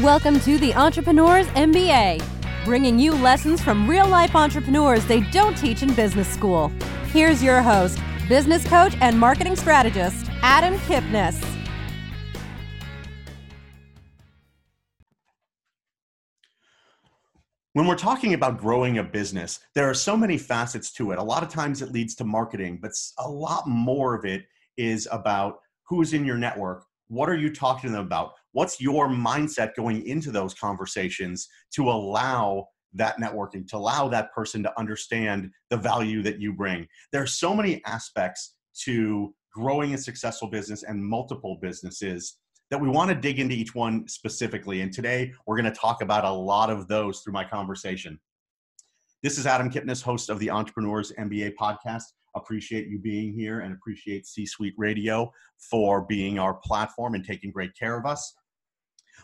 Welcome 0.00 0.40
to 0.40 0.56
the 0.56 0.72
Entrepreneurs 0.74 1.46
MBA, 1.48 2.24
bringing 2.64 2.98
you 2.98 3.12
lessons 3.12 3.60
from 3.60 3.86
real 3.86 4.08
life 4.08 4.34
entrepreneurs 4.34 5.04
they 5.04 5.20
don't 5.20 5.54
teach 5.54 5.82
in 5.82 5.92
business 5.92 6.26
school. 6.26 6.72
Here's 7.08 7.42
your 7.42 7.60
host, 7.60 7.98
business 8.26 8.66
coach 8.66 8.96
and 9.02 9.20
marketing 9.20 9.54
strategist, 9.54 10.30
Adam 10.40 10.78
Kipnis. 10.78 11.38
When 17.74 17.86
we're 17.86 17.94
talking 17.94 18.32
about 18.32 18.58
growing 18.58 18.96
a 18.96 19.04
business, 19.04 19.60
there 19.74 19.90
are 19.90 19.94
so 19.94 20.16
many 20.16 20.38
facets 20.38 20.90
to 20.94 21.12
it. 21.12 21.18
A 21.18 21.22
lot 21.22 21.42
of 21.42 21.50
times 21.50 21.82
it 21.82 21.92
leads 21.92 22.14
to 22.14 22.24
marketing, 22.24 22.78
but 22.80 22.92
a 23.18 23.28
lot 23.28 23.68
more 23.68 24.14
of 24.14 24.24
it 24.24 24.46
is 24.78 25.06
about 25.12 25.58
who's 25.86 26.14
in 26.14 26.24
your 26.24 26.38
network. 26.38 26.86
What 27.08 27.28
are 27.28 27.36
you 27.36 27.54
talking 27.54 27.90
to 27.90 27.96
them 27.96 28.06
about? 28.06 28.32
What's 28.52 28.80
your 28.80 29.08
mindset 29.08 29.74
going 29.74 30.06
into 30.06 30.30
those 30.30 30.54
conversations 30.54 31.48
to 31.74 31.90
allow 31.90 32.68
that 32.94 33.18
networking, 33.18 33.66
to 33.68 33.76
allow 33.76 34.08
that 34.08 34.32
person 34.32 34.62
to 34.62 34.78
understand 34.78 35.50
the 35.70 35.76
value 35.76 36.22
that 36.22 36.40
you 36.40 36.52
bring? 36.52 36.86
There 37.12 37.22
are 37.22 37.26
so 37.26 37.54
many 37.54 37.82
aspects 37.86 38.56
to 38.84 39.34
growing 39.52 39.94
a 39.94 39.98
successful 39.98 40.48
business 40.48 40.82
and 40.82 41.02
multiple 41.04 41.58
businesses 41.60 42.38
that 42.70 42.80
we 42.80 42.88
want 42.88 43.10
to 43.10 43.14
dig 43.14 43.38
into 43.38 43.54
each 43.54 43.74
one 43.74 44.08
specifically. 44.08 44.80
And 44.80 44.92
today 44.92 45.32
we're 45.46 45.60
going 45.60 45.70
to 45.70 45.78
talk 45.78 46.00
about 46.02 46.24
a 46.24 46.30
lot 46.30 46.70
of 46.70 46.88
those 46.88 47.20
through 47.20 47.34
my 47.34 47.44
conversation. 47.44 48.18
This 49.22 49.38
is 49.38 49.46
Adam 49.46 49.70
Kipnis, 49.70 50.02
host 50.02 50.30
of 50.30 50.38
the 50.38 50.50
Entrepreneurs 50.50 51.12
MBA 51.18 51.52
podcast. 51.60 52.04
Appreciate 52.34 52.88
you 52.88 52.98
being 52.98 53.34
here 53.34 53.60
and 53.60 53.74
appreciate 53.74 54.26
C 54.26 54.46
Suite 54.46 54.74
Radio 54.78 55.30
for 55.70 56.02
being 56.02 56.38
our 56.38 56.54
platform 56.54 57.14
and 57.14 57.24
taking 57.24 57.50
great 57.50 57.76
care 57.78 57.98
of 57.98 58.06
us. 58.06 58.34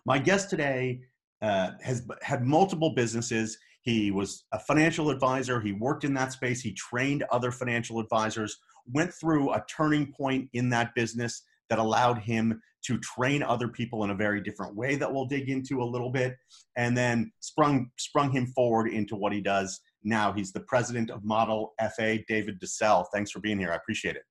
My 0.04 0.18
guest 0.18 0.50
today 0.50 1.00
uh, 1.42 1.72
has 1.82 2.06
had 2.22 2.44
multiple 2.44 2.90
businesses. 2.94 3.58
He 3.82 4.10
was 4.10 4.44
a 4.52 4.58
financial 4.58 5.10
advisor. 5.10 5.60
He 5.60 5.72
worked 5.72 6.04
in 6.04 6.14
that 6.14 6.32
space. 6.32 6.60
He 6.60 6.72
trained 6.72 7.24
other 7.30 7.50
financial 7.50 8.00
advisors, 8.00 8.58
went 8.92 9.12
through 9.14 9.52
a 9.52 9.64
turning 9.68 10.12
point 10.12 10.48
in 10.52 10.68
that 10.70 10.94
business 10.94 11.42
that 11.70 11.78
allowed 11.78 12.18
him 12.18 12.60
to 12.84 12.98
train 12.98 13.42
other 13.42 13.68
people 13.68 14.04
in 14.04 14.10
a 14.10 14.14
very 14.14 14.40
different 14.40 14.74
way 14.74 14.96
that 14.96 15.12
we'll 15.12 15.26
dig 15.26 15.48
into 15.48 15.82
a 15.82 15.84
little 15.84 16.10
bit 16.10 16.36
and 16.76 16.96
then 16.96 17.30
sprung 17.40 17.90
sprung 17.98 18.30
him 18.30 18.46
forward 18.46 18.88
into 18.88 19.16
what 19.16 19.32
he 19.32 19.40
does 19.40 19.80
now 20.04 20.32
he's 20.32 20.52
the 20.52 20.60
president 20.60 21.10
of 21.10 21.24
model 21.24 21.74
fa 21.96 22.18
david 22.28 22.60
DeCelle. 22.60 23.04
thanks 23.12 23.30
for 23.30 23.40
being 23.40 23.58
here 23.58 23.72
i 23.72 23.76
appreciate 23.76 24.16
it 24.16 24.22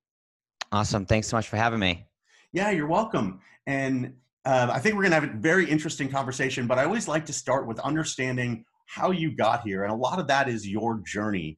awesome 0.72 1.04
thanks 1.04 1.28
so 1.28 1.36
much 1.36 1.48
for 1.48 1.56
having 1.56 1.78
me 1.78 2.06
yeah 2.52 2.70
you're 2.70 2.88
welcome 2.88 3.38
and 3.66 4.14
uh, 4.48 4.68
i 4.72 4.78
think 4.78 4.94
we're 4.94 5.02
going 5.02 5.12
to 5.12 5.20
have 5.20 5.36
a 5.36 5.38
very 5.38 5.68
interesting 5.68 6.08
conversation 6.08 6.66
but 6.66 6.78
i 6.78 6.84
always 6.84 7.06
like 7.06 7.24
to 7.24 7.32
start 7.32 7.68
with 7.68 7.78
understanding 7.80 8.64
how 8.86 9.10
you 9.10 9.36
got 9.36 9.62
here 9.62 9.84
and 9.84 9.92
a 9.92 9.96
lot 9.96 10.18
of 10.18 10.26
that 10.26 10.48
is 10.48 10.66
your 10.66 11.00
journey 11.06 11.56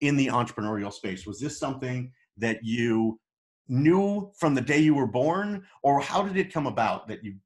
in 0.00 0.16
the 0.16 0.28
entrepreneurial 0.28 0.92
space 0.92 1.26
was 1.26 1.40
this 1.40 1.58
something 1.58 2.10
that 2.38 2.58
you 2.62 3.18
knew 3.70 4.30
from 4.36 4.54
the 4.54 4.60
day 4.60 4.78
you 4.78 4.94
were 4.94 5.06
born, 5.06 5.64
or 5.82 6.00
how 6.00 6.22
did 6.22 6.36
it 6.36 6.52
come 6.52 6.66
about 6.66 7.08
that 7.08 7.24
you 7.24 7.36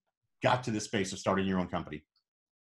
got 0.43 0.65
to 0.65 0.71
this 0.71 0.85
space 0.85 1.13
of 1.13 1.19
starting 1.19 1.47
your 1.47 1.61
own 1.61 1.69
company? 1.69 2.03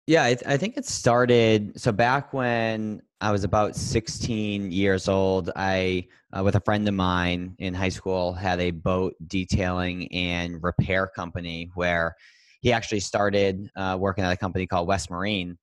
Yeah, 0.10 0.24
I, 0.24 0.34
th- 0.34 0.48
I, 0.48 0.58
think 0.58 0.76
it 0.76 0.88
started. 0.88 1.80
So 1.80 1.92
back 1.92 2.34
when 2.34 3.04
I 3.22 3.32
was 3.32 3.44
about 3.44 3.76
16 3.76 4.72
years 4.72 5.08
old, 5.08 5.52
I, 5.56 6.08
uh, 6.36 6.42
with 6.44 6.56
a 6.56 6.60
friend 6.62 6.88
of 6.88 6.96
mine 6.96 7.56
in 7.60 7.76
high 7.76 7.90
school, 7.90 8.34
had 8.34 8.60
a 8.60 8.72
boat 8.72 9.14
detailing 9.28 10.12
and 10.12 10.64
repair 10.64 11.06
company 11.06 11.70
where 11.76 12.16
he 12.60 12.74
actually 12.74 13.02
started 13.02 13.70
uh, 13.76 13.98
working 14.00 14.24
at 14.24 14.34
a 14.34 14.36
company 14.36 14.66
called 14.66 14.88
West 14.88 15.12
Marine 15.12 15.60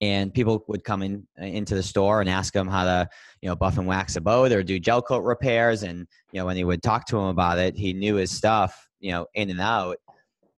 and 0.00 0.32
people 0.32 0.64
would 0.68 0.82
come 0.82 1.02
in 1.02 1.26
uh, 1.38 1.44
into 1.44 1.74
the 1.74 1.82
store 1.82 2.22
and 2.22 2.30
ask 2.30 2.56
him 2.56 2.66
how 2.66 2.84
to 2.84 3.06
you 3.42 3.50
know 3.50 3.54
buff 3.54 3.76
and 3.76 3.86
wax 3.86 4.16
a 4.16 4.20
boat 4.20 4.50
or 4.50 4.62
do 4.62 4.80
gel 4.80 5.02
coat 5.02 5.22
repairs 5.22 5.82
and 5.82 6.08
you 6.32 6.40
know 6.40 6.46
when 6.46 6.56
he 6.56 6.64
would 6.64 6.82
talk 6.82 7.06
to 7.06 7.18
him 7.18 7.26
about 7.26 7.58
it 7.58 7.76
he 7.76 7.92
knew 7.92 8.16
his 8.16 8.30
stuff 8.30 8.88
you 8.98 9.12
know 9.12 9.26
in 9.34 9.48
and 9.50 9.60
out 9.60 9.98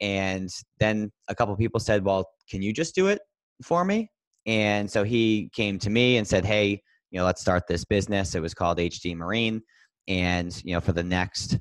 and 0.04 0.50
then 0.78 1.10
a 1.28 1.34
couple 1.34 1.56
people 1.56 1.80
said 1.80 2.04
well 2.04 2.28
can 2.48 2.60
you 2.60 2.72
just 2.72 2.94
do 2.94 3.08
it 3.08 3.20
for 3.62 3.84
me 3.84 4.10
and 4.44 4.90
so 4.90 5.02
he 5.02 5.50
came 5.54 5.78
to 5.78 5.88
me 5.88 6.18
and 6.18 6.28
said 6.28 6.44
hey 6.44 6.80
you 7.10 7.18
know 7.18 7.24
let's 7.24 7.40
start 7.40 7.66
this 7.66 7.84
business 7.84 8.34
it 8.34 8.42
was 8.42 8.52
called 8.52 8.76
hd 8.78 9.16
marine 9.16 9.62
and 10.06 10.60
you 10.62 10.74
know 10.74 10.80
for 10.80 10.92
the 10.92 11.02
next 11.02 11.58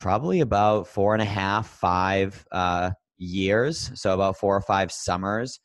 probably 0.00 0.40
about 0.40 0.86
four 0.86 1.14
and 1.14 1.22
a 1.22 1.26
half 1.26 1.66
five 1.66 2.44
uh, 2.52 2.90
years 3.16 3.90
so 3.94 4.12
about 4.12 4.36
four 4.36 4.54
or 4.54 4.60
five 4.60 4.92
summers 4.92 5.60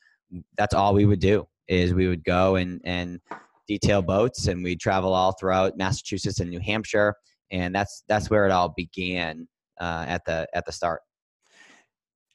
that's 0.58 0.74
all 0.74 0.94
we 0.94 1.06
would 1.06 1.20
do 1.20 1.46
is 1.68 1.94
we 1.94 2.08
would 2.08 2.24
go 2.24 2.56
and 2.56 2.80
and 2.86 3.20
detail 3.68 4.02
boats 4.02 4.48
and 4.48 4.64
we'd 4.64 4.80
travel 4.80 5.14
all 5.14 5.34
throughout 5.40 5.78
Massachusetts 5.78 6.40
and 6.40 6.50
New 6.50 6.60
Hampshire 6.60 7.16
and 7.52 7.74
that's 7.74 8.04
that's 8.08 8.30
where 8.30 8.46
it 8.46 8.52
all 8.52 8.74
began 8.76 9.48
uh, 9.80 10.06
at 10.08 10.24
the 10.26 10.48
at 10.54 10.66
the 10.66 10.72
start. 10.72 11.02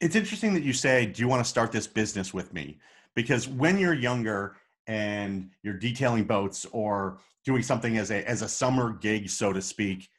It's 0.01 0.15
interesting 0.15 0.53
that 0.55 0.63
you 0.63 0.73
say, 0.73 1.05
"Do 1.05 1.21
you 1.21 1.27
want 1.27 1.43
to 1.43 1.49
start 1.49 1.71
this 1.71 1.87
business 1.87 2.33
with 2.33 2.53
me?" 2.53 2.79
Because 3.15 3.47
when 3.47 3.77
you're 3.77 3.93
younger 3.93 4.57
and 4.87 5.51
you're 5.63 5.77
detailing 5.77 6.25
boats 6.25 6.65
or 6.71 7.19
doing 7.45 7.63
something 7.63 7.97
as 7.97 8.11
a 8.11 8.27
as 8.27 8.41
a 8.41 8.49
summer 8.49 8.93
gig, 8.93 9.29
so 9.29 9.53
to 9.53 9.61
speak, 9.61 10.09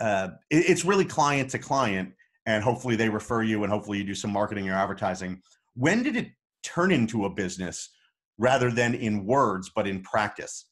uh, 0.00 0.28
it, 0.50 0.68
it's 0.68 0.84
really 0.84 1.04
client 1.04 1.50
to 1.50 1.58
client, 1.58 2.12
and 2.46 2.62
hopefully 2.62 2.96
they 2.96 3.08
refer 3.08 3.42
you, 3.42 3.62
and 3.62 3.72
hopefully 3.72 3.98
you 3.98 4.04
do 4.04 4.14
some 4.14 4.32
marketing 4.32 4.68
or 4.68 4.74
advertising. 4.74 5.40
When 5.74 6.02
did 6.02 6.16
it 6.16 6.28
turn 6.62 6.92
into 6.92 7.24
a 7.24 7.30
business 7.30 7.90
rather 8.38 8.70
than 8.70 8.94
in 8.94 9.26
words 9.26 9.70
but 9.74 9.86
in 9.86 10.00
practice 10.02 10.66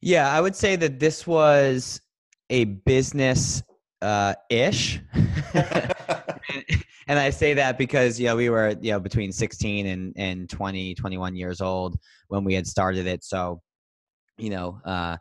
yeah 0.00 0.30
i 0.30 0.40
would 0.40 0.54
say 0.54 0.76
that 0.76 1.00
this 1.00 1.26
was 1.26 2.00
a 2.50 2.64
business 2.64 3.62
uh, 4.02 4.34
ish 4.50 5.00
and 7.08 7.18
i 7.18 7.30
say 7.30 7.54
that 7.54 7.78
because 7.78 8.18
you 8.18 8.26
know 8.26 8.36
we 8.36 8.48
were 8.48 8.74
you 8.80 8.92
know 8.92 9.00
between 9.00 9.32
16 9.32 9.86
and 9.86 10.12
and 10.16 10.48
20 10.50 10.94
21 10.94 11.36
years 11.36 11.60
old 11.60 11.96
when 12.28 12.44
we 12.44 12.54
had 12.54 12.66
started 12.66 13.06
it 13.06 13.24
so 13.24 13.60
you 14.38 14.50
know 14.50 14.80
uh 14.84 15.16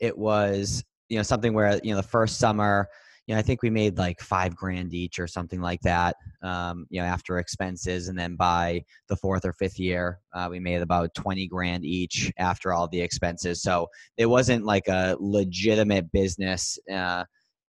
it 0.00 0.16
was 0.16 0.84
you 1.08 1.16
know 1.16 1.22
something 1.22 1.52
where 1.52 1.78
you 1.82 1.90
know 1.90 1.96
the 1.96 2.06
first 2.06 2.38
summer 2.38 2.88
you 3.26 3.34
know, 3.34 3.40
I 3.40 3.42
think 3.42 3.62
we 3.62 3.70
made 3.70 3.98
like 3.98 4.20
five 4.20 4.54
grand 4.54 4.94
each 4.94 5.18
or 5.18 5.26
something 5.26 5.60
like 5.60 5.80
that, 5.80 6.16
um, 6.42 6.86
you 6.90 7.00
know, 7.00 7.06
after 7.06 7.38
expenses. 7.38 8.06
And 8.06 8.16
then 8.16 8.36
by 8.36 8.84
the 9.08 9.16
fourth 9.16 9.44
or 9.44 9.52
fifth 9.52 9.80
year, 9.80 10.20
uh, 10.32 10.46
we 10.48 10.60
made 10.60 10.80
about 10.80 11.14
20 11.14 11.48
grand 11.48 11.84
each 11.84 12.32
after 12.38 12.72
all 12.72 12.86
the 12.86 13.00
expenses. 13.00 13.62
So 13.62 13.88
it 14.16 14.26
wasn't 14.26 14.64
like 14.64 14.86
a 14.86 15.16
legitimate 15.18 16.12
business 16.12 16.78
uh, 16.92 17.24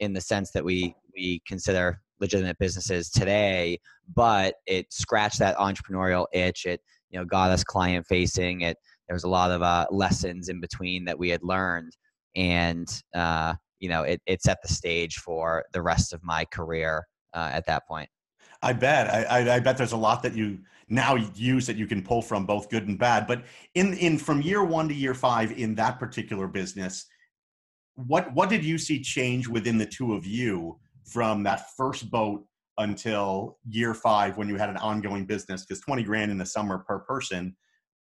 in 0.00 0.14
the 0.14 0.22
sense 0.22 0.52
that 0.52 0.64
we, 0.64 0.96
we 1.14 1.42
consider 1.46 2.00
legitimate 2.22 2.56
businesses 2.58 3.10
today, 3.10 3.78
but 4.14 4.54
it 4.66 4.90
scratched 4.90 5.40
that 5.40 5.56
entrepreneurial 5.58 6.26
itch. 6.32 6.64
It, 6.64 6.80
you 7.10 7.18
know, 7.18 7.26
got 7.26 7.50
us 7.50 7.62
client 7.62 8.06
facing. 8.06 8.62
It, 8.62 8.78
there 9.06 9.14
was 9.14 9.24
a 9.24 9.28
lot 9.28 9.50
of 9.50 9.60
uh, 9.60 9.86
lessons 9.90 10.48
in 10.48 10.60
between 10.60 11.04
that 11.04 11.18
we 11.18 11.28
had 11.28 11.42
learned. 11.42 11.94
And, 12.34 12.88
uh, 13.14 13.54
you 13.80 13.90
know, 13.90 14.04
it, 14.04 14.22
it 14.24 14.40
set 14.40 14.58
the 14.62 14.72
stage 14.72 15.16
for 15.16 15.64
the 15.72 15.82
rest 15.82 16.14
of 16.14 16.22
my 16.22 16.46
career 16.46 17.04
uh, 17.34 17.50
at 17.52 17.66
that 17.66 17.86
point. 17.86 18.08
I 18.62 18.72
bet. 18.72 19.12
I, 19.12 19.24
I, 19.24 19.56
I, 19.56 19.60
bet 19.60 19.76
there's 19.76 19.92
a 19.92 19.96
lot 19.96 20.22
that 20.22 20.34
you 20.34 20.60
now 20.88 21.16
use 21.34 21.66
that 21.66 21.76
you 21.76 21.88
can 21.88 22.00
pull 22.00 22.22
from 22.22 22.46
both 22.46 22.70
good 22.70 22.86
and 22.86 22.96
bad. 22.96 23.26
But 23.26 23.42
in 23.74 23.94
in 23.94 24.18
from 24.18 24.40
year 24.40 24.62
one 24.62 24.88
to 24.88 24.94
year 24.94 25.14
five 25.14 25.50
in 25.50 25.74
that 25.74 25.98
particular 25.98 26.46
business, 26.46 27.06
what 27.94 28.32
what 28.34 28.48
did 28.48 28.64
you 28.64 28.78
see 28.78 29.00
change 29.00 29.48
within 29.48 29.78
the 29.78 29.86
two 29.86 30.14
of 30.14 30.24
you 30.24 30.78
from 31.04 31.42
that 31.44 31.70
first 31.76 32.10
boat 32.10 32.44
until 32.78 33.58
year 33.68 33.94
five 33.94 34.36
when 34.36 34.48
you 34.48 34.56
had 34.56 34.70
an 34.70 34.76
ongoing 34.78 35.26
business? 35.26 35.64
Because 35.64 35.80
20 35.82 36.02
grand 36.02 36.30
in 36.30 36.38
the 36.38 36.46
summer 36.46 36.78
per 36.78 37.00
person 37.00 37.56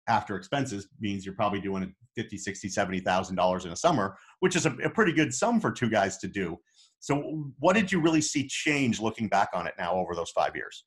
after 0.07 0.35
expenses 0.35 0.87
means 0.99 1.25
you're 1.25 1.35
probably 1.35 1.61
doing 1.61 1.93
50 2.15 2.37
60 2.37 2.69
70000 2.69 3.35
dollars 3.35 3.65
in 3.65 3.71
a 3.71 3.75
summer 3.75 4.17
which 4.39 4.55
is 4.55 4.65
a, 4.65 4.71
a, 4.83 4.89
pretty 4.89 5.13
good 5.13 5.33
sum 5.33 5.59
for 5.59 5.71
two 5.71 5.89
guys 5.89 6.17
to 6.17 6.27
do 6.27 6.59
so 6.99 7.51
what 7.59 7.73
did 7.73 7.91
you 7.91 8.01
really 8.01 8.21
see 8.21 8.47
change 8.47 8.99
looking 8.99 9.27
back 9.27 9.49
on 9.53 9.67
it 9.67 9.73
now 9.77 9.93
over 9.93 10.15
those 10.15 10.31
five 10.31 10.55
years 10.55 10.85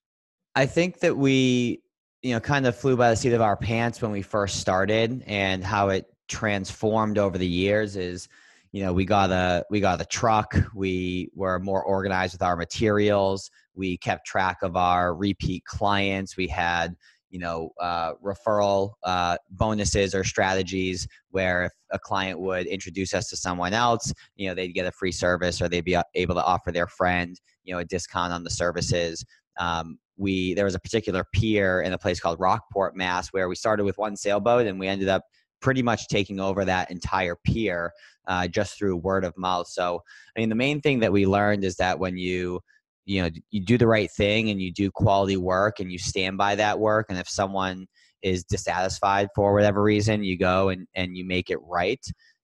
i 0.55 0.67
think 0.67 0.99
that 1.01 1.17
we 1.17 1.81
you 2.23 2.33
know 2.33 2.41
kind 2.41 2.67
of 2.67 2.77
flew 2.77 2.97
by 2.97 3.11
the 3.11 3.17
seat 3.17 3.33
of 3.33 3.41
our 3.41 3.57
pants 3.57 4.03
when 4.03 4.11
we 4.11 4.23
first 4.23 4.61
started 4.61 5.23
and 5.27 5.65
how 5.65 5.89
it 5.89 6.07
transformed 6.29 7.19
over 7.19 7.39
the 7.39 7.47
years 7.47 7.97
is 7.97 8.29
you 8.75 8.83
know 8.83 8.93
we 8.93 9.05
got 9.05 9.31
a 9.31 9.65
we 9.71 9.79
got 9.79 10.01
a 10.01 10.05
truck 10.05 10.57
we 10.75 11.31
were 11.33 11.61
more 11.61 11.85
organized 11.85 12.35
with 12.35 12.43
our 12.43 12.57
materials 12.57 13.49
we 13.75 13.97
kept 13.97 14.27
track 14.27 14.59
of 14.63 14.77
our 14.77 15.15
repeat 15.15 15.65
clients 15.65 16.37
we 16.37 16.49
had 16.49 16.97
you 17.31 17.39
know 17.39 17.71
uh, 17.81 18.15
referral 18.15 18.95
uh, 19.05 19.37
bonuses 19.51 20.15
or 20.15 20.25
strategies 20.25 21.07
where 21.31 21.65
if 21.65 21.73
a 21.93 21.99
client 21.99 22.39
would 22.41 22.67
introduce 22.67 23.15
us 23.15 23.29
to 23.29 23.37
someone 23.37 23.73
else 23.73 24.13
you 24.35 24.49
know 24.49 24.55
they'd 24.55 24.75
get 24.75 24.87
a 24.87 24.93
free 24.93 25.13
service 25.13 25.63
or 25.63 25.69
they'd 25.69 25.85
be 25.85 25.97
able 26.17 26.35
to 26.35 26.45
offer 26.45 26.73
their 26.73 26.89
friend 26.89 27.41
you 27.65 27.73
know 27.73 27.81
a 27.81 27.85
discount 27.85 28.33
on 28.33 28.45
the 28.45 28.51
services. 28.51 29.25
Um, 29.59 29.99
we 30.17 30.55
there 30.55 30.65
was 30.65 30.75
a 30.75 30.81
particular 30.81 31.25
pier 31.33 31.81
in 31.81 31.93
a 31.93 31.99
place 31.99 32.21
called 32.21 32.39
Rockport, 32.39 32.97
Mass, 32.97 33.29
where 33.29 33.49
we 33.49 33.57
started 33.57 33.85
with 33.85 33.99
one 33.99 34.17
sailboat 34.17 34.67
and 34.67 34.79
we 34.79 34.87
ended 34.87 35.09
up 35.09 35.23
pretty 35.61 35.83
much 35.83 36.09
taking 36.09 36.41
over 36.41 36.65
that 36.65 36.91
entire 36.91 37.37
pier 37.45 37.93
uh, 38.27 38.49
just 38.49 38.79
through 38.79 38.97
word 38.97 39.25
of 39.25 39.37
mouth. 39.37 39.69
So, 39.69 40.01
I 40.37 40.41
mean, 40.41 40.49
the 40.49 40.55
main 40.55 40.81
thing 40.81 41.01
that 41.01 41.13
we 41.13 41.27
learned 41.27 41.65
is 41.65 41.77
that 41.77 41.99
when 41.99 42.17
you 42.17 42.61
you 43.07 43.23
know 43.23 43.29
you 43.51 43.61
do 43.61 43.79
the 43.79 43.87
right 43.87 44.11
thing 44.11 44.51
and 44.51 44.61
you 44.61 44.73
do 44.73 44.91
quality 44.91 45.37
work 45.37 45.81
and 45.81 45.93
you 45.93 45.99
stand 45.99 46.39
by 46.39 46.55
that 46.55 46.79
work 46.79 47.07
and 47.09 47.19
if 47.19 47.29
someone 47.29 47.87
is 48.23 48.45
dissatisfied 48.45 49.29
for 49.35 49.53
whatever 49.53 49.83
reason 49.83 50.25
you 50.25 50.39
go 50.39 50.71
and 50.71 50.87
and 50.95 51.17
you 51.17 51.25
make 51.25 51.51
it 51.51 51.59
right 51.63 52.01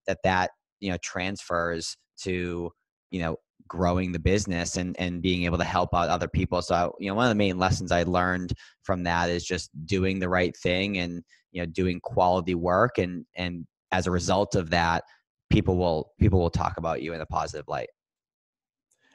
that 0.06 0.19
that 0.23 0.50
you 0.81 0.91
know 0.91 0.99
transfers 1.03 1.97
to 2.19 2.71
you 3.11 3.21
know 3.21 3.37
growing 3.69 4.12
the 4.12 4.19
business 4.19 4.76
and 4.76 4.99
and 4.99 5.23
being 5.23 5.44
able 5.44 5.59
to 5.59 5.65
help 5.65 5.94
out 5.94 6.09
other 6.09 6.29
people 6.29 6.61
so 6.61 6.93
you 6.99 7.09
know 7.09 7.15
one 7.15 7.26
of 7.26 7.31
the 7.31 7.35
main 7.35 7.59
lessons 7.59 7.93
i 7.93 8.03
learned 8.03 8.53
from 8.83 9.05
that 9.05 9.31
is 9.31 9.44
just 9.44 9.71
doing 9.87 10.19
the 10.19 10.29
right 10.29 10.56
thing 10.56 10.99
and 10.99 11.23
you 11.53 11.62
know 11.62 11.67
doing 11.67 12.00
quality 12.00 12.55
work 12.55 12.99
and 12.99 13.25
and 13.37 13.67
as 13.93 14.06
a 14.06 14.11
result 14.11 14.55
of 14.55 14.71
that 14.71 15.05
people 15.50 15.76
will 15.76 16.12
people 16.19 16.38
will 16.38 16.50
talk 16.50 16.79
about 16.79 17.02
you 17.02 17.12
in 17.12 17.20
a 17.20 17.26
positive 17.26 17.67
light 17.69 17.88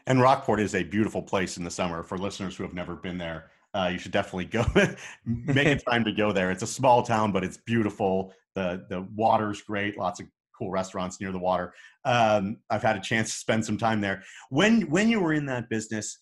and 0.08 0.22
rockport 0.22 0.60
is 0.60 0.76
a 0.76 0.84
beautiful 0.84 1.22
place 1.22 1.58
in 1.58 1.64
the 1.64 1.72
summer 1.72 2.04
for 2.04 2.18
listeners 2.18 2.56
who 2.56 2.64
have 2.64 2.74
never 2.74 2.96
been 2.96 3.18
there 3.18 3.52
uh, 3.74 3.90
you 3.92 3.98
should 3.98 4.12
definitely 4.12 4.46
go 4.46 4.66
make 5.26 5.68
a 5.68 5.76
time 5.90 6.04
to 6.04 6.12
go 6.12 6.32
there 6.32 6.52
it's 6.52 6.64
a 6.64 6.68
small 6.68 7.02
town 7.02 7.32
but 7.32 7.44
it's 7.44 7.58
beautiful 7.66 8.34
the 8.54 8.86
the 8.90 9.02
water's 9.16 9.62
great 9.62 9.98
lots 9.98 10.20
of 10.20 10.28
cool 10.58 10.72
restaurants 10.72 11.20
near 11.20 11.32
the 11.32 11.40
water. 11.40 11.74
Um, 12.04 12.58
I've 12.70 12.84
had 12.84 12.96
a 12.96 13.02
chance 13.02 13.30
to 13.32 13.38
spend 13.38 13.66
some 13.66 13.78
time 13.78 14.02
there. 14.02 14.24
When 14.50 14.82
when 14.84 15.10
you 15.10 15.20
were 15.20 15.34
in 15.34 15.46
that 15.48 15.70
business, 15.70 16.18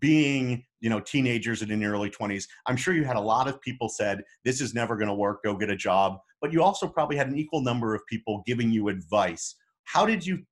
being 0.00 0.64
you 0.80 0.90
know 0.90 1.00
teenagers 1.00 1.62
and 1.62 1.70
in 1.70 1.80
your 1.80 1.92
early 1.92 2.10
20s, 2.10 2.44
I'm 2.66 2.76
sure 2.76 2.94
you 2.94 3.04
had 3.04 3.16
a 3.16 3.20
lot 3.20 3.48
of 3.48 3.60
people 3.60 3.88
said 3.88 4.22
this 4.44 4.60
is 4.60 4.74
never 4.74 4.96
going 4.96 5.08
to 5.08 5.14
work. 5.14 5.42
Go 5.42 5.56
get 5.56 5.70
a 5.70 5.76
job. 5.76 6.18
But 6.40 6.52
you 6.52 6.62
also 6.62 6.86
probably 6.86 7.16
had 7.16 7.28
an 7.28 7.38
equal 7.38 7.62
number 7.62 7.94
of 7.94 8.06
people 8.06 8.42
giving 8.46 8.70
you 8.70 8.88
advice. 8.88 9.56
How 9.84 10.06
did 10.06 10.24
you 10.26 10.44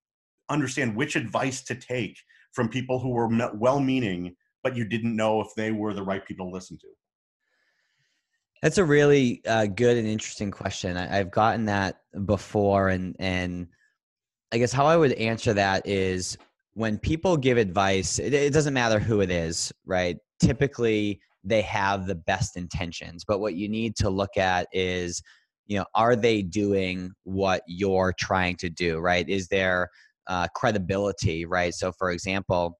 understand 0.48 0.96
which 0.96 1.16
advice 1.16 1.62
to 1.64 1.74
take 1.74 2.16
from 2.52 2.68
people 2.68 2.98
who 2.98 3.10
were 3.10 3.28
well-meaning, 3.54 4.34
but 4.62 4.76
you 4.76 4.84
didn't 4.84 5.14
know 5.14 5.40
if 5.40 5.48
they 5.56 5.70
were 5.70 5.94
the 5.94 6.02
right 6.02 6.26
people 6.26 6.46
to 6.46 6.54
listen 6.54 6.78
to? 6.78 6.88
That's 8.62 8.78
a 8.78 8.84
really 8.84 9.42
uh, 9.46 9.66
good 9.66 9.96
and 9.96 10.08
interesting 10.08 10.50
question. 10.50 10.96
I, 10.96 11.16
have 11.16 11.30
gotten 11.30 11.66
that 11.66 12.00
before, 12.24 12.88
and 12.88 13.14
and 13.18 13.68
I 14.50 14.58
guess 14.58 14.72
how 14.72 14.86
I 14.86 14.96
would 14.96 15.12
answer 15.12 15.52
that 15.52 15.86
is 15.86 16.38
when 16.74 16.98
people 16.98 17.36
give 17.36 17.58
advice, 17.58 18.18
it, 18.18 18.32
it 18.32 18.52
doesn't 18.52 18.74
matter 18.74 18.98
who 18.98 19.20
it 19.20 19.30
is, 19.30 19.72
right? 19.84 20.16
Typically, 20.40 21.20
they 21.44 21.62
have 21.62 22.06
the 22.06 22.14
best 22.14 22.56
intentions, 22.56 23.24
but 23.24 23.40
what 23.40 23.54
you 23.54 23.68
need 23.68 23.94
to 23.96 24.10
look 24.10 24.36
at 24.36 24.66
is, 24.72 25.22
you 25.66 25.78
know, 25.78 25.84
are 25.94 26.16
they 26.16 26.42
doing 26.42 27.12
what 27.24 27.62
you're 27.66 28.14
trying 28.18 28.56
to 28.56 28.70
do, 28.70 28.98
right? 28.98 29.28
Is 29.28 29.48
there 29.48 29.90
uh, 30.26 30.46
credibility, 30.54 31.44
right? 31.44 31.74
So, 31.74 31.92
for 31.92 32.10
example, 32.10 32.78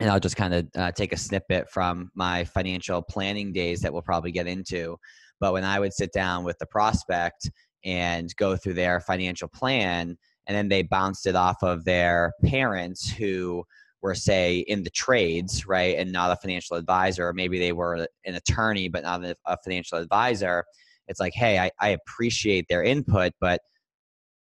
and 0.00 0.10
I'll 0.10 0.20
just 0.20 0.36
kind 0.36 0.54
of 0.54 0.68
uh, 0.76 0.92
take 0.92 1.12
a 1.12 1.16
snippet 1.16 1.68
from 1.70 2.10
my 2.14 2.44
financial 2.44 3.02
planning 3.02 3.52
days 3.52 3.80
that 3.80 3.92
we'll 3.92 4.02
probably 4.02 4.30
get 4.30 4.46
into. 4.46 4.96
But 5.40 5.52
when 5.52 5.64
I 5.64 5.80
would 5.80 5.92
sit 5.92 6.12
down 6.12 6.44
with 6.44 6.58
the 6.58 6.66
prospect 6.66 7.50
and 7.84 8.34
go 8.36 8.56
through 8.56 8.74
their 8.74 9.00
financial 9.00 9.48
plan, 9.48 10.16
and 10.46 10.56
then 10.56 10.68
they 10.68 10.82
bounced 10.82 11.26
it 11.26 11.34
off 11.36 11.62
of 11.62 11.84
their 11.84 12.32
parents 12.44 13.10
who 13.10 13.64
were, 14.00 14.14
say, 14.14 14.58
in 14.58 14.84
the 14.84 14.90
trades, 14.90 15.66
right, 15.66 15.96
and 15.98 16.12
not 16.12 16.30
a 16.30 16.36
financial 16.36 16.76
advisor, 16.76 17.28
or 17.28 17.32
maybe 17.32 17.58
they 17.58 17.72
were 17.72 18.06
an 18.24 18.34
attorney 18.34 18.88
but 18.88 19.02
not 19.02 19.24
a 19.46 19.56
financial 19.64 19.98
advisor. 19.98 20.64
It's 21.08 21.20
like, 21.20 21.34
hey, 21.34 21.58
I, 21.58 21.70
I 21.80 21.90
appreciate 21.90 22.66
their 22.68 22.82
input, 22.82 23.32
but 23.40 23.60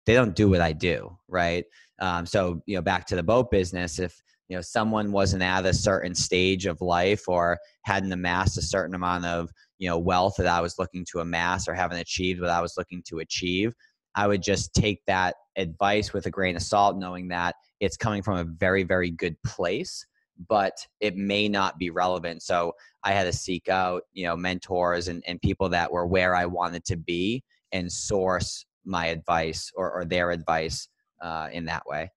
they 0.05 0.13
don't 0.13 0.35
do 0.35 0.49
what 0.49 0.61
I 0.61 0.73
do, 0.73 1.17
right? 1.27 1.65
Um, 1.99 2.25
so, 2.25 2.61
you 2.65 2.75
know, 2.75 2.81
back 2.81 3.05
to 3.07 3.15
the 3.15 3.23
boat 3.23 3.51
business, 3.51 3.99
if 3.99 4.21
you 4.49 4.57
know 4.57 4.61
someone 4.61 5.11
wasn't 5.11 5.41
at 5.41 5.65
a 5.65 5.73
certain 5.73 6.13
stage 6.13 6.65
of 6.65 6.81
life 6.81 7.27
or 7.27 7.57
hadn't 7.83 8.11
amassed 8.11 8.57
a 8.57 8.61
certain 8.61 8.93
amount 8.93 9.25
of 9.25 9.49
you 9.79 9.89
know 9.89 9.97
wealth 9.97 10.35
that 10.37 10.47
I 10.47 10.61
was 10.61 10.77
looking 10.77 11.05
to 11.11 11.19
amass 11.19 11.67
or 11.67 11.73
haven't 11.73 11.99
achieved 11.99 12.41
what 12.41 12.49
I 12.49 12.61
was 12.61 12.75
looking 12.77 13.01
to 13.07 13.19
achieve, 13.19 13.73
I 14.15 14.27
would 14.27 14.43
just 14.43 14.73
take 14.73 15.01
that 15.07 15.35
advice 15.57 16.13
with 16.13 16.25
a 16.25 16.31
grain 16.31 16.55
of 16.55 16.61
salt, 16.61 16.97
knowing 16.97 17.29
that 17.29 17.55
it's 17.79 17.97
coming 17.97 18.21
from 18.21 18.37
a 18.37 18.43
very 18.43 18.83
very 18.83 19.11
good 19.11 19.41
place, 19.43 20.05
but 20.49 20.73
it 20.99 21.15
may 21.15 21.47
not 21.47 21.77
be 21.77 21.89
relevant. 21.89 22.43
So 22.43 22.73
I 23.03 23.11
had 23.11 23.23
to 23.25 23.33
seek 23.33 23.69
out 23.69 24.03
you 24.13 24.25
know 24.25 24.35
mentors 24.35 25.07
and, 25.07 25.23
and 25.27 25.41
people 25.41 25.69
that 25.69 25.91
were 25.91 26.07
where 26.07 26.35
I 26.35 26.45
wanted 26.45 26.85
to 26.85 26.97
be 26.97 27.43
and 27.71 27.91
source 27.91 28.65
my 28.85 29.07
advice 29.07 29.71
or, 29.75 29.91
or 29.91 30.05
their 30.05 30.31
advice 30.31 30.87
uh, 31.21 31.49
in 31.51 31.65
that 31.65 31.85
way. 31.85 32.11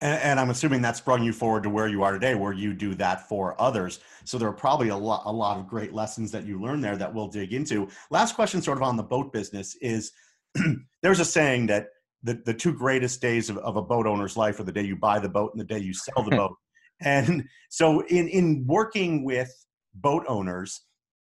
And, 0.00 0.20
and, 0.22 0.40
I'm 0.40 0.50
assuming 0.50 0.82
that 0.82 0.96
sprung 0.96 1.22
you 1.22 1.32
forward 1.32 1.62
to 1.62 1.70
where 1.70 1.86
you 1.86 2.02
are 2.02 2.12
today, 2.12 2.34
where 2.34 2.52
you 2.52 2.74
do 2.74 2.94
that 2.96 3.28
for 3.28 3.60
others. 3.60 4.00
So 4.24 4.38
there 4.38 4.48
are 4.48 4.52
probably 4.52 4.88
a 4.88 4.96
lot, 4.96 5.22
a 5.24 5.32
lot 5.32 5.58
of 5.58 5.68
great 5.68 5.94
lessons 5.94 6.30
that 6.32 6.44
you 6.44 6.60
learned 6.60 6.82
there 6.82 6.96
that 6.96 7.12
we'll 7.12 7.28
dig 7.28 7.52
into. 7.52 7.88
Last 8.10 8.34
question, 8.34 8.60
sort 8.60 8.78
of 8.78 8.82
on 8.82 8.96
the 8.96 9.02
boat 9.02 9.32
business, 9.32 9.76
is 9.80 10.12
there's 11.02 11.20
a 11.20 11.24
saying 11.24 11.66
that 11.66 11.88
the, 12.22 12.34
the 12.44 12.54
two 12.54 12.72
greatest 12.72 13.20
days 13.20 13.50
of, 13.50 13.58
of 13.58 13.76
a 13.76 13.82
boat 13.82 14.06
owner's 14.06 14.36
life 14.36 14.58
are 14.58 14.64
the 14.64 14.72
day 14.72 14.82
you 14.82 14.96
buy 14.96 15.18
the 15.18 15.28
boat 15.28 15.52
and 15.52 15.60
the 15.60 15.64
day 15.64 15.78
you 15.78 15.94
sell 15.94 16.22
the 16.22 16.30
boat. 16.36 16.56
And 17.04 17.44
so 17.68 18.00
in, 18.06 18.28
in 18.28 18.64
working 18.66 19.24
with 19.24 19.52
boat 19.94 20.24
owners, 20.26 20.80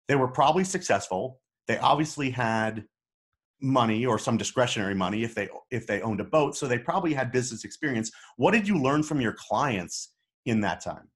they 0.08 0.16
were 0.16 0.28
probably 0.28 0.64
successful. 0.64 1.40
They 1.68 1.78
obviously 1.78 2.32
had 2.32 2.86
money 3.62 4.06
or 4.06 4.18
some 4.18 4.38
discretionary 4.38 4.96
money 4.96 5.24
if 5.24 5.36
they 5.36 5.50
if 5.70 5.86
they 5.86 6.02
owned 6.02 6.20
a 6.20 6.24
boat. 6.24 6.56
So 6.56 6.68
they 6.68 6.80
probably 6.80 7.14
had 7.14 7.32
business 7.32 7.64
experience. 7.64 8.12
What 8.38 8.52
did 8.52 8.68
you 8.68 8.82
learn 8.82 9.04
from 9.04 9.22
your 9.22 9.36
clients 9.38 10.14
in 10.46 10.62
that 10.62 10.84
time? 10.84 11.10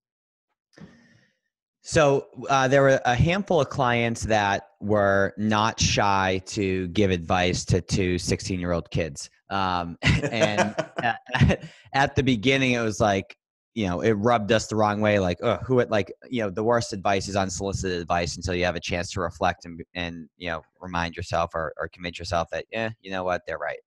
So 1.82 2.28
uh, 2.50 2.70
there 2.70 2.82
were 2.82 3.02
a 3.04 3.16
handful 3.16 3.60
of 3.60 3.70
clients 3.70 4.22
that 4.24 4.70
were 4.80 5.34
not 5.38 5.80
shy 5.82 6.42
to 6.46 6.88
give 6.90 7.12
advice 7.12 7.66
to 7.66 7.82
two 7.82 8.18
16 8.18 8.60
year 8.60 8.72
old 8.72 8.90
kids. 8.90 9.30
Um, 9.50 9.98
and 10.04 10.76
at, 11.02 11.64
at 11.94 12.16
the 12.16 12.24
beginning 12.24 12.74
it 12.74 12.82
was 12.82 13.02
like 13.02 13.36
you 13.75 13.88
know 13.88 14.02
it 14.02 14.12
rubbed 14.14 14.52
us 14.52 14.68
the 14.68 14.75
wrong 14.75 15.02
way 15.02 15.18
like 15.18 15.38
oh 15.42 15.58
who 15.66 15.80
it 15.80 15.90
like 15.90 16.14
you 16.30 16.42
know 16.42 16.50
the 16.50 16.64
worst 16.64 16.94
advice 16.94 17.28
is 17.28 17.36
unsolicited 17.36 18.00
advice 18.00 18.36
until 18.36 18.54
you 18.54 18.66
have 18.66 18.75
a 18.75 18.80
chance 18.80 19.12
to 19.12 19.20
reflect 19.20 19.66
and 19.66 19.81
and 19.95 20.30
you 20.38 20.47
know 20.47 20.62
remind 20.80 21.16
yourself 21.16 21.52
or, 21.56 21.74
or 21.78 21.88
convince 21.88 22.19
yourself 22.19 22.47
that 22.52 22.66
yeah 22.71 22.90
you 23.02 23.12
know 23.12 23.24
what? 23.24 23.42
They're 23.45 23.57
right. 23.57 23.80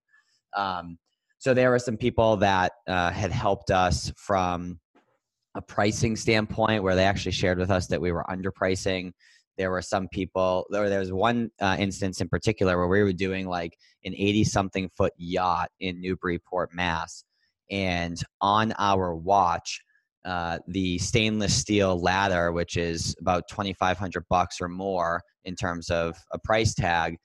Um, 0.55 0.97
so 1.39 1.53
there 1.53 1.69
were 1.69 1.79
some 1.79 1.97
people 1.97 2.37
that 2.37 2.71
uh, 2.87 3.11
had 3.11 3.31
helped 3.31 3.69
us 3.71 4.11
from 4.15 4.79
a 5.55 5.61
pricing 5.61 6.15
standpoint 6.15 6.83
where 6.83 6.95
they 6.95 7.03
actually 7.03 7.31
shared 7.31 7.57
with 7.57 7.69
us 7.69 7.87
that 7.87 8.01
we 8.01 8.11
were 8.11 8.25
underpricing. 8.29 9.11
There 9.57 9.71
were 9.71 9.81
some 9.81 10.07
people 10.07 10.67
or 10.73 10.89
there 10.89 10.99
was 10.99 11.11
one 11.11 11.51
uh, 11.59 11.77
instance 11.79 12.21
in 12.21 12.29
particular 12.29 12.77
where 12.77 12.87
we 12.87 13.03
were 13.03 13.13
doing 13.13 13.47
like 13.47 13.77
an 14.05 14.13
80 14.15 14.43
something 14.45 14.89
foot 14.95 15.13
yacht 15.17 15.69
in 15.79 16.01
newburyport 16.01 16.73
mass. 16.73 17.23
And 17.69 18.21
on 18.39 18.73
our 18.77 19.15
watch 19.15 19.81
uh, 20.27 20.59
the 20.67 20.97
stainless 20.99 21.55
steel 21.55 21.99
ladder 21.99 22.51
which 22.51 22.77
is 22.77 23.15
about 23.19 23.47
2500 23.49 24.23
bucks 24.29 24.61
or 24.61 24.67
more 24.67 25.21
in 25.45 25.55
terms 25.55 25.89
of 25.89 26.15
a 26.33 26.39
price 26.39 26.73
tag 26.73 27.17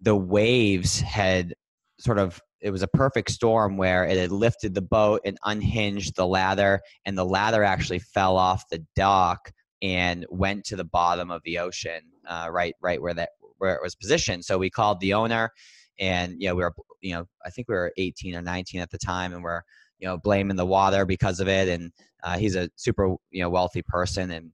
the 0.00 0.16
waves 0.16 1.00
had 1.00 1.54
sort 2.00 2.18
of 2.18 2.40
it 2.60 2.70
was 2.70 2.82
a 2.82 2.88
perfect 2.88 3.30
storm 3.30 3.76
where 3.76 4.04
it 4.04 4.16
had 4.16 4.32
lifted 4.32 4.74
the 4.74 4.82
boat 4.82 5.20
and 5.24 5.38
unhinged 5.44 6.16
the 6.16 6.26
ladder 6.26 6.80
and 7.04 7.16
the 7.16 7.24
ladder 7.24 7.62
actually 7.62 8.00
fell 8.00 8.36
off 8.36 8.64
the 8.70 8.84
dock 8.96 9.52
and 9.80 10.26
went 10.28 10.64
to 10.64 10.74
the 10.74 10.84
bottom 10.84 11.30
of 11.30 11.40
the 11.44 11.58
ocean 11.58 12.00
uh, 12.26 12.48
right 12.50 12.74
right 12.80 13.00
where 13.00 13.14
that 13.14 13.30
where 13.58 13.74
it 13.74 13.82
was 13.82 13.94
positioned. 13.94 14.44
So 14.44 14.56
we 14.58 14.70
called 14.70 15.00
the 15.00 15.14
owner 15.14 15.50
and 15.98 16.36
you 16.38 16.48
know 16.48 16.54
we 16.54 16.62
were 16.62 16.72
you 17.00 17.12
know 17.12 17.24
i 17.44 17.50
think 17.50 17.68
we 17.68 17.74
were 17.74 17.92
18 17.96 18.34
or 18.36 18.42
19 18.42 18.80
at 18.80 18.90
the 18.90 18.98
time 18.98 19.34
and 19.34 19.42
we're 19.42 19.62
you 19.98 20.06
know 20.06 20.16
blaming 20.16 20.56
the 20.56 20.66
water 20.66 21.04
because 21.04 21.40
of 21.40 21.48
it 21.48 21.68
and 21.68 21.92
uh, 22.22 22.38
he's 22.38 22.56
a 22.56 22.70
super 22.76 23.14
you 23.30 23.42
know 23.42 23.50
wealthy 23.50 23.82
person 23.82 24.30
and 24.30 24.50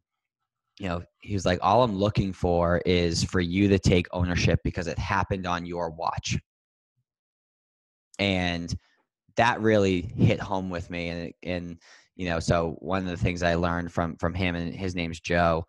you 0.79 0.89
know 0.89 1.03
he 1.21 1.35
was 1.35 1.47
like 1.47 1.59
all 1.63 1.83
i'm 1.83 1.97
looking 1.97 2.33
for 2.33 2.83
is 2.85 3.23
for 3.25 3.41
you 3.41 3.69
to 3.69 3.79
take 3.79 4.07
ownership 4.13 4.61
because 4.65 4.87
it 4.87 4.99
happened 4.99 5.47
on 5.47 5.67
your 5.67 5.91
watch. 5.91 6.39
And 8.21 8.73
that 9.37 9.61
really 9.61 10.03
hit 10.17 10.41
home 10.41 10.71
with 10.71 10.91
me 10.91 11.09
and 11.09 11.33
and 11.43 11.79
you 12.15 12.29
know 12.29 12.39
so 12.39 12.77
one 12.79 13.03
of 13.03 13.09
the 13.09 13.17
things 13.17 13.43
i 13.43 13.57
learned 13.57 13.93
from 13.93 14.17
from 14.17 14.33
him 14.33 14.55
and 14.55 14.73
his 14.73 14.95
name's 14.95 15.19
joe 15.19 15.65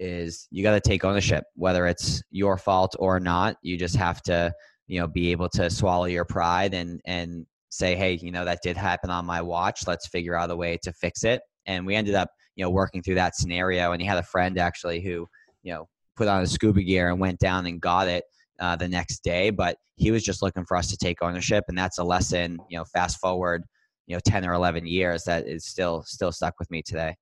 is 0.00 0.48
you 0.50 0.62
got 0.62 0.72
to 0.72 0.80
take 0.80 1.04
ownership 1.04 1.44
whether 1.54 1.86
it's 1.86 2.22
your 2.30 2.56
fault 2.56 2.96
or 2.98 3.20
not. 3.20 3.56
You 3.62 3.76
just 3.76 3.94
have 3.96 4.22
to 4.22 4.52
you 4.88 4.98
know 4.98 5.06
be 5.06 5.30
able 5.30 5.48
to 5.50 5.70
swallow 5.70 6.06
your 6.06 6.24
pride 6.24 6.74
and 6.74 7.00
and 7.04 7.46
say 7.70 7.94
hey 7.94 8.18
you 8.20 8.30
know 8.30 8.44
that 8.44 8.58
did 8.62 8.76
happen 8.76 9.10
on 9.10 9.24
my 9.24 9.40
watch 9.40 9.86
let's 9.86 10.08
figure 10.08 10.36
out 10.36 10.50
a 10.50 10.56
way 10.56 10.76
to 10.82 10.92
fix 10.92 11.24
it. 11.24 11.40
And 11.66 11.86
we 11.86 11.94
ended 11.94 12.14
up 12.14 12.28
you 12.56 12.64
know 12.64 12.70
working 12.70 13.02
through 13.02 13.14
that 13.14 13.36
scenario 13.36 13.92
and 13.92 14.02
he 14.02 14.06
had 14.06 14.18
a 14.18 14.22
friend 14.22 14.58
actually 14.58 15.00
who 15.00 15.26
you 15.62 15.72
know 15.72 15.88
put 16.16 16.28
on 16.28 16.42
a 16.42 16.46
scuba 16.46 16.82
gear 16.82 17.10
and 17.10 17.20
went 17.20 17.38
down 17.38 17.66
and 17.66 17.80
got 17.80 18.08
it 18.08 18.24
uh, 18.60 18.76
the 18.76 18.88
next 18.88 19.20
day 19.24 19.50
but 19.50 19.76
he 19.96 20.10
was 20.10 20.22
just 20.22 20.42
looking 20.42 20.64
for 20.66 20.76
us 20.76 20.88
to 20.90 20.96
take 20.96 21.22
ownership 21.22 21.64
and 21.68 21.78
that's 21.78 21.98
a 21.98 22.04
lesson 22.04 22.58
you 22.68 22.76
know 22.76 22.84
fast 22.84 23.18
forward 23.18 23.64
you 24.06 24.16
know 24.16 24.20
10 24.24 24.46
or 24.46 24.52
11 24.52 24.86
years 24.86 25.24
that 25.24 25.46
is 25.46 25.64
still 25.64 26.02
still 26.02 26.32
stuck 26.32 26.54
with 26.58 26.70
me 26.70 26.82
today. 26.82 27.14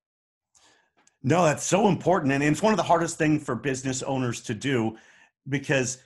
No 1.21 1.45
that's 1.45 1.63
so 1.63 1.87
important 1.87 2.33
and 2.33 2.43
it's 2.43 2.61
one 2.61 2.73
of 2.73 2.77
the 2.77 2.83
hardest 2.83 3.17
things 3.17 3.43
for 3.43 3.55
business 3.55 4.01
owners 4.03 4.41
to 4.41 4.53
do 4.53 4.97
because 5.47 5.99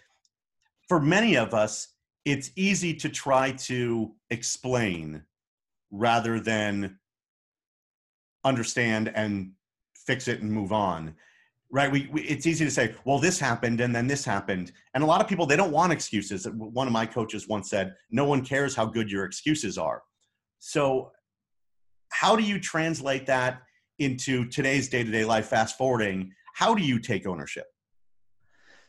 for 0.88 1.00
many 1.00 1.36
of 1.38 1.54
us 1.54 1.93
it's 2.26 2.52
easy 2.56 2.94
to 2.94 3.10
try 3.10 3.52
to 3.52 4.14
explain 4.30 5.24
rather 5.92 6.40
than 6.40 7.00
understand 8.44 9.12
and 9.14 9.52
fix 9.96 10.28
it 10.28 10.42
and 10.42 10.52
move 10.52 10.72
on 10.72 11.16
right? 11.74 11.92
We, 11.92 12.08
we, 12.12 12.22
it's 12.22 12.46
easy 12.46 12.64
to 12.64 12.72
say 12.72 12.94
well 13.04 13.20
this 13.20 13.40
happened 13.40 13.82
and 13.82 13.94
then 13.94 14.08
this 14.08 14.24
happened. 14.24 14.72
And 14.94 15.04
a 15.04 15.08
lot 15.08 15.20
of 15.20 15.28
people 15.28 15.46
they 15.46 15.58
don't 15.58 15.72
want 15.72 15.92
excuses. 15.92 16.48
One 16.48 16.88
of 16.88 16.94
my 16.94 17.06
coaches 17.06 17.50
once 17.50 17.70
said 17.70 17.96
no 18.12 18.26
one 18.26 18.46
cares 18.46 18.76
how 18.76 18.86
good 18.86 19.12
your 19.12 19.26
excuses 19.26 19.78
are. 19.78 20.04
So 20.60 21.12
how 22.12 22.36
do 22.36 22.44
you 22.44 22.60
translate 22.60 23.26
that 23.26 23.64
into 23.98 24.48
today's 24.48 24.88
day-to-day 24.88 25.26
life 25.26 25.48
fast 25.48 25.78
forwarding? 25.78 26.32
How 26.54 26.76
do 26.76 26.84
you 26.84 27.00
take 27.00 27.26
ownership? 27.26 27.66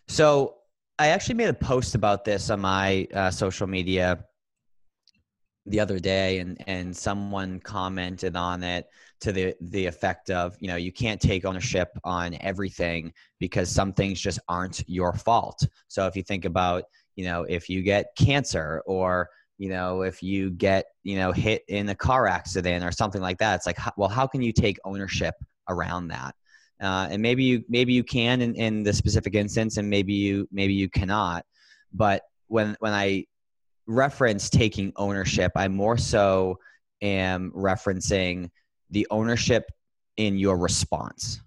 So 0.06 0.56
i 0.98 1.08
actually 1.08 1.34
made 1.34 1.48
a 1.48 1.54
post 1.54 1.94
about 1.94 2.24
this 2.24 2.50
on 2.50 2.60
my 2.60 3.06
uh, 3.14 3.30
social 3.30 3.66
media 3.66 4.24
the 5.66 5.80
other 5.80 5.98
day 5.98 6.38
and 6.38 6.62
and 6.66 6.94
someone 6.94 7.58
commented 7.60 8.36
on 8.36 8.62
it 8.62 8.86
to 9.20 9.32
the 9.32 9.54
the 9.62 9.86
effect 9.86 10.30
of 10.30 10.56
you 10.60 10.68
know 10.68 10.76
you 10.76 10.92
can't 10.92 11.20
take 11.20 11.44
ownership 11.44 11.88
on 12.04 12.36
everything 12.40 13.12
because 13.38 13.70
some 13.70 13.92
things 13.92 14.20
just 14.20 14.38
aren't 14.48 14.86
your 14.88 15.14
fault. 15.14 15.66
So 15.88 16.06
if 16.06 16.16
you 16.16 16.22
think 16.22 16.44
about 16.44 16.84
you 17.16 17.24
know 17.24 17.44
if 17.44 17.68
you 17.68 17.82
get 17.82 18.14
cancer 18.18 18.82
or 18.86 19.30
you 19.56 19.70
know 19.70 20.02
if 20.02 20.22
you 20.22 20.50
get 20.50 20.84
you 21.02 21.16
know 21.16 21.32
hit 21.32 21.62
in 21.68 21.88
a 21.88 21.94
car 21.94 22.26
accident 22.26 22.84
or 22.84 22.92
something 22.92 23.22
like 23.22 23.38
that 23.38 23.54
it's 23.54 23.66
like 23.66 23.78
well 23.96 24.08
how 24.08 24.26
can 24.26 24.42
you 24.42 24.52
take 24.52 24.78
ownership 24.84 25.34
around 25.68 26.08
that 26.08 26.34
uh, 26.84 27.08
and 27.10 27.20
maybe 27.22 27.44
you 27.44 27.64
maybe 27.68 27.92
you 27.92 28.04
can 28.04 28.40
in, 28.40 28.54
in 28.54 28.82
the 28.82 28.92
specific 28.92 29.34
instance 29.34 29.76
and 29.76 29.88
maybe 29.88 30.12
you 30.12 30.48
maybe 30.52 30.74
you 30.74 30.88
cannot. 30.88 31.44
But 31.92 32.22
when 32.48 32.76
when 32.80 32.92
i 32.92 33.24
reference 33.86 34.48
taking 34.48 34.92
ownership 34.96 35.52
i 35.56 35.68
more 35.68 35.98
so 35.98 36.56
am 37.02 37.52
referencing 37.54 38.48
the 38.90 39.06
ownership 39.10 39.64
in 40.16 40.38
your 40.38 40.56
response 40.56 41.40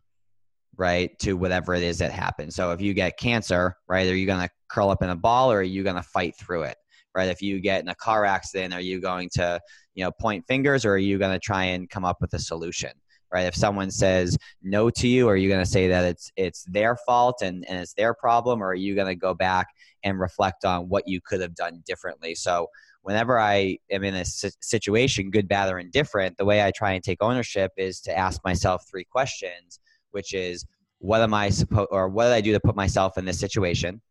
right 0.75 1.17
to 1.17 1.33
whatever 1.33 1.73
it 1.73 1.81
is 1.81 1.97
that 1.97 2.11
happens 2.11 2.55
so 2.55 2.71
if 2.71 2.81
you 2.81 2.93
get 2.93 3.17
cancer 3.17 3.75
right 3.87 4.07
are 4.07 4.15
you 4.15 4.27
going 4.27 4.45
to 4.45 4.49
curl 4.69 4.89
up 4.89 5.01
in 5.01 5.09
a 5.09 5.15
ball 5.15 5.51
or 5.51 5.59
are 5.59 5.63
you 5.63 5.83
going 5.83 5.95
to 5.95 6.03
fight 6.03 6.35
through 6.37 6.63
it 6.63 6.77
right? 7.15 7.29
If 7.29 7.41
you 7.41 7.59
get 7.59 7.81
in 7.81 7.87
a 7.87 7.95
car 7.95 8.25
accident 8.25 8.73
are 8.75 8.81
you 8.81 9.01
going 9.01 9.29
to 9.33 9.59
you 9.95 10.03
know 10.03 10.11
point 10.11 10.45
fingers 10.47 10.85
or 10.85 10.91
are 10.91 10.99
you 10.99 11.17
going 11.17 11.31
to 11.31 11.39
try 11.39 11.63
and 11.63 11.89
come 11.89 12.05
up 12.05 12.17
with 12.21 12.33
a 12.33 12.39
solution 12.39 12.91
right 13.31 13.45
if 13.45 13.55
someone 13.55 13.91
says 13.91 14.37
no 14.61 14.89
to 14.89 15.07
you 15.07 15.27
are 15.27 15.35
you 15.35 15.49
going 15.49 15.63
to 15.63 15.69
say 15.69 15.87
that 15.87 16.05
it's 16.05 16.31
it's 16.35 16.63
their 16.65 16.95
fault 17.05 17.41
and, 17.41 17.65
and 17.69 17.79
it's 17.79 17.93
their 17.93 18.13
problem 18.13 18.61
or 18.61 18.67
are 18.67 18.75
you 18.75 18.95
going 18.95 19.07
to 19.07 19.15
go 19.15 19.33
back 19.33 19.67
and 20.03 20.19
reflect 20.19 20.65
on 20.65 20.87
what 20.89 21.07
you 21.07 21.19
could 21.21 21.41
have 21.41 21.55
done 21.55 21.83
differently 21.85 22.33
so 22.35 22.67
whenever 23.07 23.39
I 23.39 23.77
am 23.89 24.03
in 24.03 24.15
a 24.15 24.25
situation, 24.25 25.31
good, 25.31 25.47
bad, 25.47 25.71
or 25.71 25.79
indifferent, 25.79 26.35
the 26.35 26.43
way 26.43 26.61
I 26.61 26.71
try 26.71 26.91
and 26.91 27.01
take 27.01 27.23
ownership 27.23 27.71
is 27.77 28.01
to 28.01 28.17
ask 28.17 28.43
myself 28.43 28.85
three 28.85 29.05
questions, 29.05 29.79
which 30.11 30.33
is 30.33 30.65
what 30.99 31.21
am 31.21 31.33
I 31.33 31.49
supposed 31.49 31.87
or 31.91 32.09
what 32.09 32.25
did 32.25 32.33
I 32.33 32.41
do 32.41 32.51
to 32.51 32.59
put 32.59 32.75
myself 32.75 33.17
in 33.17 33.23
this 33.23 33.39
situation? 33.39 34.01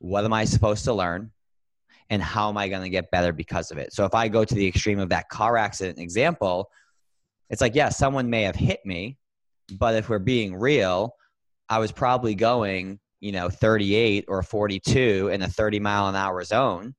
What 0.00 0.26
am 0.26 0.34
I 0.34 0.44
supposed 0.44 0.84
to 0.84 0.92
learn? 0.92 1.30
And 2.10 2.22
how 2.22 2.50
am 2.50 2.58
I 2.58 2.68
going 2.68 2.82
to 2.82 2.90
get 2.90 3.10
better 3.10 3.32
because 3.32 3.70
of 3.70 3.78
it? 3.78 3.94
So 3.94 4.04
if 4.04 4.14
I 4.14 4.28
go 4.28 4.44
to 4.44 4.54
the 4.54 4.66
extreme 4.66 4.98
of 4.98 5.08
that 5.08 5.30
car 5.30 5.56
accident 5.56 5.98
example, 5.98 6.68
it's 7.50 7.60
like, 7.60 7.74
yeah, 7.74 7.88
someone 7.88 8.30
may 8.30 8.42
have 8.42 8.56
hit 8.56 8.80
me, 8.84 9.18
but 9.78 9.94
if 9.94 10.08
we're 10.08 10.18
being 10.18 10.54
real, 10.54 11.14
I 11.68 11.78
was 11.78 11.92
probably 11.92 12.34
going, 12.34 12.98
you 13.20 13.32
know, 13.32 13.48
38 13.48 14.24
or 14.28 14.42
42 14.42 15.28
in 15.32 15.42
a 15.42 15.48
30 15.48 15.80
mile 15.80 16.08
an 16.08 16.16
hour 16.16 16.42
zone 16.44 16.94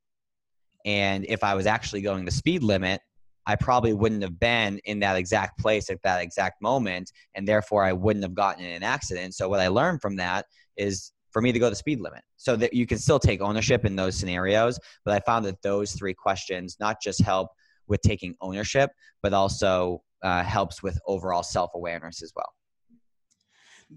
and 0.85 1.25
if 1.27 1.43
I 1.43 1.55
was 1.55 1.65
actually 1.65 2.01
going 2.01 2.25
the 2.25 2.31
speed 2.31 2.63
limit, 2.63 3.01
I 3.45 3.55
probably 3.55 3.93
wouldn't 3.93 4.21
have 4.21 4.39
been 4.39 4.79
in 4.85 4.99
that 4.99 5.17
exact 5.17 5.59
place 5.59 5.89
at 5.89 6.01
that 6.03 6.21
exact 6.21 6.61
moment. 6.61 7.11
And 7.35 7.47
therefore, 7.47 7.83
I 7.83 7.93
wouldn't 7.93 8.23
have 8.23 8.35
gotten 8.35 8.63
in 8.63 8.71
an 8.71 8.83
accident. 8.83 9.33
So, 9.35 9.49
what 9.49 9.59
I 9.59 9.67
learned 9.67 10.01
from 10.01 10.15
that 10.17 10.45
is 10.77 11.11
for 11.31 11.41
me 11.41 11.51
to 11.51 11.59
go 11.59 11.69
the 11.69 11.75
speed 11.75 11.99
limit 11.99 12.21
so 12.37 12.55
that 12.55 12.73
you 12.73 12.87
can 12.87 12.97
still 12.97 13.19
take 13.19 13.41
ownership 13.41 13.85
in 13.85 13.95
those 13.95 14.15
scenarios. 14.15 14.79
But 15.05 15.15
I 15.15 15.19
found 15.19 15.45
that 15.45 15.61
those 15.61 15.93
three 15.93 16.13
questions 16.13 16.77
not 16.79 17.01
just 17.01 17.21
help 17.21 17.49
with 17.87 18.01
taking 18.01 18.35
ownership, 18.41 18.91
but 19.21 19.33
also 19.33 20.01
uh, 20.23 20.43
helps 20.43 20.83
with 20.83 20.99
overall 21.07 21.43
self 21.43 21.71
awareness 21.75 22.21
as 22.21 22.31
well. 22.35 22.51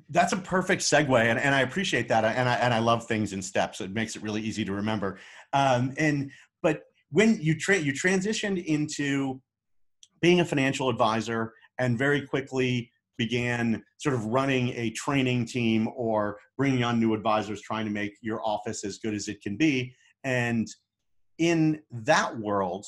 That's 0.08 0.32
a 0.32 0.38
perfect 0.38 0.82
segue, 0.82 1.18
and, 1.18 1.38
and 1.38 1.54
I 1.54 1.60
appreciate 1.60 2.08
that, 2.08 2.24
and 2.24 2.48
I 2.48 2.54
and 2.54 2.72
I 2.72 2.78
love 2.78 3.06
things 3.06 3.32
in 3.32 3.42
steps. 3.42 3.80
It 3.80 3.92
makes 3.92 4.16
it 4.16 4.22
really 4.22 4.40
easy 4.40 4.64
to 4.64 4.72
remember. 4.72 5.18
Um, 5.52 5.92
and 5.98 6.30
but 6.62 6.82
when 7.10 7.38
you 7.40 7.58
tra- 7.58 7.78
you 7.78 7.92
transitioned 7.92 8.64
into 8.64 9.40
being 10.20 10.40
a 10.40 10.44
financial 10.44 10.88
advisor 10.88 11.52
and 11.78 11.98
very 11.98 12.26
quickly 12.26 12.90
began 13.18 13.82
sort 13.98 14.14
of 14.14 14.24
running 14.26 14.70
a 14.70 14.90
training 14.90 15.44
team 15.44 15.88
or 15.94 16.38
bringing 16.56 16.82
on 16.82 16.98
new 16.98 17.12
advisors 17.12 17.60
trying 17.60 17.84
to 17.84 17.90
make 17.90 18.14
your 18.22 18.40
office 18.44 18.84
as 18.84 18.98
good 18.98 19.14
as 19.14 19.28
it 19.28 19.42
can 19.42 19.56
be 19.56 19.94
and 20.24 20.66
in 21.38 21.80
that 21.90 22.36
world 22.38 22.86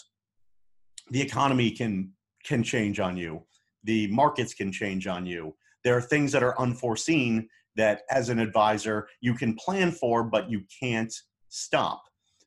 the 1.10 1.20
economy 1.20 1.70
can 1.70 2.10
can 2.44 2.62
change 2.62 3.00
on 3.00 3.16
you 3.16 3.42
the 3.84 4.06
markets 4.08 4.54
can 4.54 4.70
change 4.70 5.06
on 5.06 5.26
you 5.26 5.54
there 5.82 5.96
are 5.96 6.00
things 6.00 6.32
that 6.32 6.42
are 6.42 6.58
unforeseen 6.60 7.48
that 7.76 8.02
as 8.10 8.28
an 8.28 8.38
advisor 8.38 9.08
you 9.20 9.34
can 9.34 9.54
plan 9.54 9.90
for 9.90 10.22
but 10.22 10.50
you 10.50 10.62
can't 10.80 11.14
stop 11.48 12.04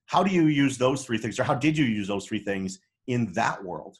how 0.07 0.23
do 0.23 0.33
you 0.33 0.47
use 0.47 0.77
those 0.77 1.05
three 1.05 1.17
things, 1.17 1.39
or 1.39 1.43
how 1.43 1.53
did 1.53 1.77
you 1.77 1.85
use 1.85 2.07
those 2.07 2.25
three 2.25 2.39
things 2.39 2.79
in 3.07 3.31
that 3.33 3.63
world? 3.63 3.97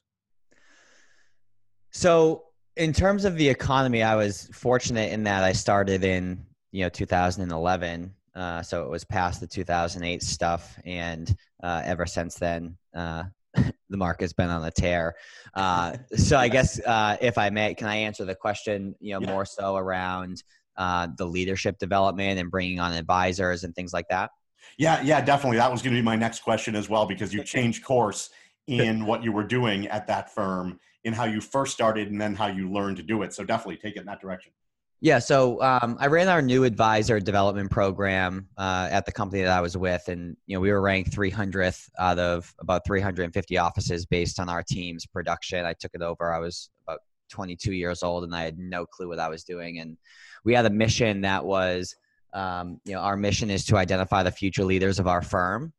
So, 1.92 2.46
in 2.78 2.94
terms 2.94 3.26
of 3.26 3.36
the 3.36 3.48
economy, 3.48 4.04
I 4.04 4.16
was 4.16 4.50
fortunate 4.54 5.12
in 5.12 5.24
that 5.24 5.44
I 5.44 5.52
started 5.52 6.04
in 6.04 6.46
you 6.72 6.84
know 6.84 6.90
2011. 6.90 8.14
Uh, 8.36 8.62
so 8.62 8.84
it 8.84 8.90
was 8.90 9.04
past 9.04 9.40
the 9.40 9.48
2008 9.48 10.22
stuff, 10.22 10.78
and 10.86 11.36
uh, 11.64 11.82
ever 11.84 12.06
since 12.06 12.36
then, 12.36 12.78
uh, 12.96 13.24
the 13.90 13.98
market's 13.98 14.34
been 14.34 14.50
on 14.50 14.64
a 14.64 14.72
tear. 14.72 15.16
Uh, 15.54 15.98
so 16.16 16.38
I 16.38 16.50
guess 16.50 16.80
uh, 16.82 17.18
if 17.20 17.40
I 17.40 17.50
may, 17.50 17.74
can 17.74 17.88
I 17.88 17.96
answer 17.96 18.26
the 18.26 18.36
question? 18.36 18.94
You 19.00 19.14
know, 19.14 19.22
yeah. 19.22 19.32
more 19.32 19.44
so 19.44 19.76
around 19.76 20.44
uh, 20.76 21.08
the 21.18 21.26
leadership 21.26 21.80
development 21.80 22.40
and 22.40 22.52
bringing 22.52 22.80
on 22.80 22.94
advisors 22.94 23.64
and 23.64 23.74
things 23.74 23.92
like 23.92 24.08
that. 24.10 24.30
Yeah, 24.78 25.02
yeah, 25.02 25.20
definitely. 25.20 25.58
That 25.58 25.72
was 25.72 25.82
going 25.82 25.96
to 25.96 26.00
be 26.00 26.06
my 26.06 26.16
next 26.16 26.42
question 26.42 26.76
as 26.76 26.90
well 26.90 27.08
because 27.08 27.34
you 27.34 27.44
changed 27.44 27.84
course 27.84 28.30
in 28.68 29.08
what 29.08 29.24
you 29.24 29.32
were 29.32 29.46
doing 29.46 29.88
at 29.88 30.06
that 30.06 30.32
firm, 30.32 30.80
in 31.04 31.14
how 31.14 31.24
you 31.24 31.42
first 31.42 31.74
started, 31.74 32.12
and 32.12 32.22
then 32.22 32.36
how 32.36 32.48
you 32.48 32.72
learned 32.72 32.98
to 32.98 33.04
do 33.04 33.24
it. 33.24 33.34
So 33.34 33.44
definitely 33.44 33.78
take 33.78 33.96
it 33.96 34.02
in 34.02 34.06
that 34.06 34.22
direction. 34.22 34.52
Yeah, 35.00 35.20
so 35.20 35.62
um, 35.62 35.96
I 36.00 36.08
ran 36.08 36.28
our 36.28 36.42
new 36.42 36.64
advisor 36.64 37.20
development 37.20 37.70
program 37.70 38.48
uh, 38.58 38.90
at 38.92 39.06
the 39.06 39.12
company 39.12 39.44
that 39.44 39.56
I 39.56 39.62
was 39.62 39.78
with, 39.78 40.08
and 40.08 40.36
you 40.48 40.56
know 40.56 40.60
we 40.60 40.72
were 40.72 40.82
ranked 40.82 41.12
300th 41.12 41.88
out 42.00 42.18
of 42.18 42.52
about 42.60 42.82
350 42.86 43.58
offices 43.60 44.08
based 44.08 44.40
on 44.40 44.50
our 44.50 44.64
team's 44.64 45.06
production. 45.06 45.66
I 45.66 45.74
took 45.74 45.92
it 45.94 46.02
over. 46.02 46.34
I 46.34 46.40
was 46.40 46.72
about 46.88 47.02
22 47.30 47.74
years 47.74 48.02
old, 48.02 48.24
and 48.24 48.36
I 48.36 48.44
had 48.44 48.58
no 48.58 48.88
clue 48.88 49.08
what 49.10 49.20
I 49.20 49.30
was 49.30 49.44
doing. 49.44 49.80
And 49.80 49.98
we 50.44 50.56
had 50.56 50.66
a 50.66 50.72
mission 50.72 51.22
that 51.22 51.46
was 51.46 51.96
um, 52.34 52.80
you 52.86 52.94
know, 52.94 53.00
our 53.00 53.18
mission 53.18 53.50
is 53.50 53.66
to 53.66 53.78
identify 53.78 54.24
the 54.24 54.32
future 54.32 54.64
leaders 54.64 55.00
of 55.00 55.08
our 55.08 55.22
firm 55.22 55.74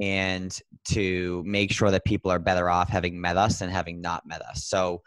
and 0.00 0.58
to 0.84 1.42
make 1.44 1.70
sure 1.70 1.90
that 1.90 2.04
people 2.04 2.30
are 2.30 2.38
better 2.38 2.70
off 2.70 2.88
having 2.88 3.20
met 3.20 3.36
us 3.36 3.58
than 3.58 3.68
having 3.68 4.00
not 4.00 4.26
met 4.26 4.42
us. 4.42 4.64
So, 4.64 5.02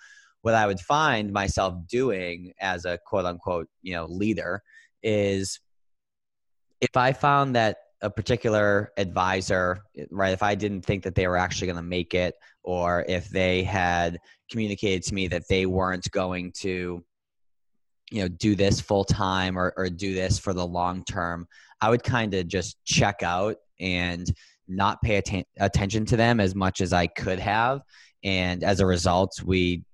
what 0.46 0.54
I 0.54 0.68
would 0.68 0.80
find 0.80 1.34
myself 1.34 1.74
doing 1.90 2.54
as 2.62 2.86
a 2.86 3.00
quote 3.04 3.26
unquote, 3.26 3.68
you 3.82 3.96
know, 3.96 4.06
leader 4.06 4.62
is 5.02 5.60
if 6.82 6.96
I 6.96 7.14
found 7.14 7.56
that 7.56 7.78
a 8.02 8.12
particular 8.12 8.92
advisor, 8.96 9.80
right, 10.12 10.34
if 10.34 10.44
I 10.44 10.54
didn't 10.54 10.84
think 10.84 11.02
that 11.02 11.16
they 11.16 11.26
were 11.28 11.38
actually 11.38 11.66
going 11.66 11.78
to 11.78 11.82
make 11.82 12.14
it, 12.14 12.36
or 12.64 13.04
if 13.08 13.28
they 13.30 13.64
had 13.64 14.20
communicated 14.52 15.02
to 15.06 15.16
me 15.16 15.28
that 15.30 15.48
they 15.50 15.66
weren't 15.66 16.12
going 16.12 16.52
to 16.58 17.04
you 18.12 18.22
know 18.22 18.28
do 18.28 18.54
this 18.56 18.80
full 18.80 19.04
time 19.04 19.58
or, 19.58 19.74
or 19.76 19.90
do 19.90 20.14
this 20.14 20.38
for 20.38 20.54
the 20.54 20.66
long 20.66 21.04
term 21.06 21.48
i 21.82 21.90
would 21.90 22.04
kind 22.04 22.36
of 22.36 22.48
just 22.48 22.78
check 22.86 23.24
out 23.24 23.56
and 23.80 24.32
not 24.68 25.02
pay 25.02 25.16
atten- 25.16 25.44
attention 25.60 26.06
to 26.06 26.16
them 26.16 26.40
as 26.40 26.54
much 26.54 26.82
as 26.82 26.94
i 26.94 27.08
could 27.08 27.40
have. 27.40 27.82
And 28.24 28.64
as 28.64 28.80
a 28.80 28.86
result 28.86 29.32
we 29.44 29.85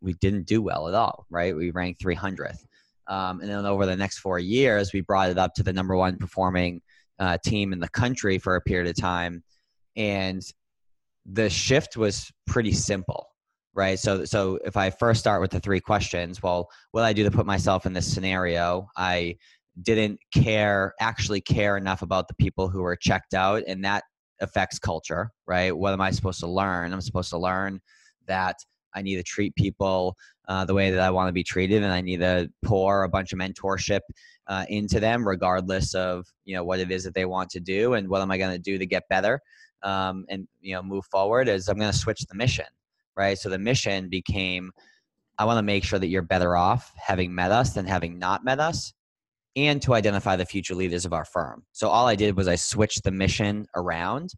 we 0.00 0.14
didn't 0.14 0.46
do 0.46 0.62
well 0.62 0.88
at 0.88 0.94
all, 0.94 1.26
right? 1.30 1.56
We 1.56 1.70
ranked 1.70 2.02
300th. 2.02 2.64
Um, 3.08 3.40
and 3.40 3.50
then 3.50 3.66
over 3.66 3.86
the 3.86 3.96
next 3.96 4.18
four 4.18 4.38
years, 4.38 4.92
we 4.92 5.00
brought 5.00 5.30
it 5.30 5.38
up 5.38 5.54
to 5.54 5.62
the 5.62 5.72
number 5.72 5.96
one 5.96 6.16
performing 6.16 6.80
uh, 7.18 7.38
team 7.44 7.72
in 7.72 7.80
the 7.80 7.88
country 7.88 8.38
for 8.38 8.56
a 8.56 8.60
period 8.60 8.88
of 8.88 8.96
time. 8.96 9.42
And 9.96 10.42
the 11.26 11.50
shift 11.50 11.96
was 11.96 12.30
pretty 12.46 12.72
simple, 12.72 13.26
right? 13.74 13.98
So, 13.98 14.24
so 14.24 14.58
if 14.64 14.76
I 14.76 14.90
first 14.90 15.20
start 15.20 15.40
with 15.40 15.50
the 15.50 15.60
three 15.60 15.80
questions, 15.80 16.42
well, 16.42 16.68
what 16.92 17.04
I 17.04 17.12
do 17.12 17.24
to 17.24 17.30
put 17.30 17.46
myself 17.46 17.84
in 17.84 17.92
this 17.92 18.10
scenario? 18.12 18.88
I 18.96 19.36
didn't 19.82 20.20
care, 20.34 20.94
actually 21.00 21.40
care 21.40 21.76
enough 21.76 22.02
about 22.02 22.28
the 22.28 22.34
people 22.34 22.68
who 22.68 22.82
were 22.82 22.96
checked 22.96 23.34
out, 23.34 23.64
and 23.66 23.84
that 23.84 24.04
affects 24.40 24.78
culture, 24.78 25.30
right? 25.46 25.76
What 25.76 25.92
am 25.92 26.00
I 26.00 26.10
supposed 26.10 26.40
to 26.40 26.46
learn? 26.46 26.92
I'm 26.92 27.00
supposed 27.00 27.30
to 27.30 27.38
learn 27.38 27.80
that 28.26 28.56
I 28.94 29.02
need 29.02 29.16
to 29.16 29.22
treat 29.22 29.54
people 29.54 30.16
uh, 30.48 30.64
the 30.64 30.74
way 30.74 30.90
that 30.90 31.00
I 31.00 31.10
want 31.10 31.28
to 31.28 31.32
be 31.32 31.44
treated, 31.44 31.82
and 31.82 31.92
I 31.92 32.00
need 32.00 32.20
to 32.20 32.50
pour 32.64 33.04
a 33.04 33.08
bunch 33.08 33.32
of 33.32 33.38
mentorship 33.38 34.00
uh, 34.48 34.64
into 34.68 34.98
them, 34.98 35.26
regardless 35.26 35.94
of 35.94 36.26
you 36.44 36.56
know 36.56 36.64
what 36.64 36.80
it 36.80 36.90
is 36.90 37.04
that 37.04 37.14
they 37.14 37.24
want 37.24 37.50
to 37.50 37.60
do, 37.60 37.94
and 37.94 38.08
what 38.08 38.20
am 38.22 38.30
I 38.30 38.38
going 38.38 38.52
to 38.52 38.58
do 38.58 38.78
to 38.78 38.86
get 38.86 39.08
better 39.08 39.40
um, 39.82 40.24
and 40.28 40.48
you 40.60 40.74
know 40.74 40.82
move 40.82 41.04
forward. 41.06 41.48
Is 41.48 41.68
I'm 41.68 41.78
going 41.78 41.92
to 41.92 41.96
switch 41.96 42.20
the 42.22 42.34
mission, 42.34 42.66
right? 43.16 43.38
So 43.38 43.48
the 43.48 43.58
mission 43.58 44.08
became, 44.08 44.72
I 45.38 45.44
want 45.44 45.58
to 45.58 45.62
make 45.62 45.84
sure 45.84 45.98
that 45.98 46.08
you're 46.08 46.22
better 46.22 46.56
off 46.56 46.92
having 46.96 47.34
met 47.34 47.52
us 47.52 47.74
than 47.74 47.86
having 47.86 48.18
not 48.18 48.44
met 48.44 48.60
us, 48.60 48.92
and 49.56 49.80
to 49.82 49.94
identify 49.94 50.36
the 50.36 50.46
future 50.46 50.74
leaders 50.74 51.04
of 51.04 51.12
our 51.12 51.24
firm. 51.24 51.64
So 51.72 51.88
all 51.88 52.06
I 52.06 52.16
did 52.16 52.36
was 52.36 52.48
I 52.48 52.56
switched 52.56 53.04
the 53.04 53.12
mission 53.12 53.66
around 53.76 54.32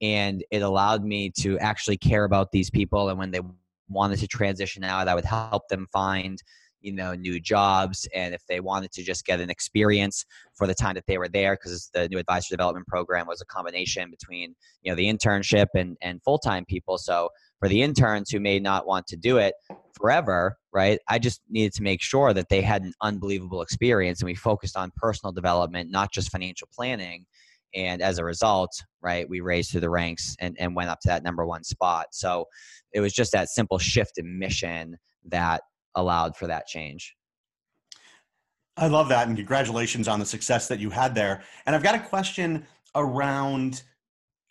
and 0.00 0.44
it 0.50 0.62
allowed 0.62 1.04
me 1.04 1.30
to 1.30 1.58
actually 1.58 1.96
care 1.96 2.24
about 2.24 2.52
these 2.52 2.70
people 2.70 3.08
and 3.08 3.18
when 3.18 3.30
they 3.30 3.40
wanted 3.88 4.18
to 4.18 4.26
transition 4.26 4.84
out 4.84 5.08
i 5.08 5.14
would 5.14 5.24
help 5.24 5.68
them 5.68 5.86
find 5.92 6.42
you 6.80 6.92
know 6.92 7.14
new 7.14 7.40
jobs 7.40 8.08
and 8.14 8.34
if 8.34 8.42
they 8.48 8.60
wanted 8.60 8.92
to 8.92 9.02
just 9.02 9.24
get 9.26 9.40
an 9.40 9.50
experience 9.50 10.24
for 10.54 10.66
the 10.66 10.74
time 10.74 10.94
that 10.94 11.04
they 11.06 11.18
were 11.18 11.28
there 11.28 11.56
because 11.56 11.90
the 11.92 12.08
new 12.08 12.18
advisor 12.18 12.48
development 12.50 12.86
program 12.86 13.26
was 13.26 13.40
a 13.40 13.46
combination 13.46 14.10
between 14.10 14.54
you 14.82 14.90
know 14.90 14.96
the 14.96 15.06
internship 15.06 15.66
and 15.74 15.96
and 16.02 16.22
full-time 16.22 16.64
people. 16.64 16.98
So 16.98 17.30
for 17.58 17.68
the 17.68 17.82
interns 17.82 18.30
who 18.30 18.40
may 18.40 18.58
not 18.58 18.86
want 18.86 19.06
to 19.08 19.16
do 19.16 19.38
it 19.38 19.54
forever 19.92 20.56
right 20.72 21.00
i 21.08 21.18
just 21.18 21.40
needed 21.48 21.72
to 21.72 21.82
make 21.82 22.00
sure 22.00 22.32
that 22.32 22.48
they 22.48 22.60
had 22.60 22.82
an 22.82 22.92
unbelievable 23.02 23.62
experience 23.62 24.20
and 24.20 24.26
we 24.26 24.34
focused 24.34 24.76
on 24.76 24.92
personal 24.96 25.32
development 25.32 25.90
not 25.90 26.12
just 26.12 26.30
financial 26.30 26.68
planning 26.72 27.26
and 27.74 28.02
as 28.02 28.18
a 28.18 28.24
result 28.24 28.70
right 29.02 29.28
we 29.28 29.40
raised 29.40 29.70
through 29.70 29.80
the 29.80 29.90
ranks 29.90 30.34
and, 30.40 30.56
and 30.58 30.74
went 30.74 30.90
up 30.90 31.00
to 31.00 31.08
that 31.08 31.22
number 31.22 31.46
one 31.46 31.64
spot. 31.64 32.06
So 32.12 32.46
it 32.92 33.00
was 33.00 33.12
just 33.12 33.32
that 33.32 33.48
simple 33.48 33.78
shift 33.78 34.18
in 34.18 34.38
mission 34.38 34.96
that 35.26 35.62
allowed 35.94 36.36
for 36.36 36.46
that 36.46 36.66
change. 36.66 37.14
I 38.76 38.86
love 38.86 39.08
that 39.08 39.26
and 39.26 39.36
congratulations 39.36 40.06
on 40.06 40.20
the 40.20 40.26
success 40.26 40.68
that 40.68 40.78
you 40.78 40.90
had 40.90 41.14
there. 41.14 41.42
And 41.66 41.74
i've 41.74 41.82
got 41.82 41.94
a 41.94 42.00
question 42.00 42.66
around 42.94 43.82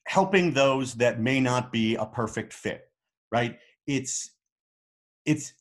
helping 0.05 0.53
those 0.53 0.93
that 0.95 1.19
may 1.19 1.39
not 1.39 1.71
be 1.71 1.95
a 1.95 2.05
perfect 2.05 2.53
fit 2.53 2.87
right? 3.31 3.57
It's 3.85 4.31
it's 5.25 5.53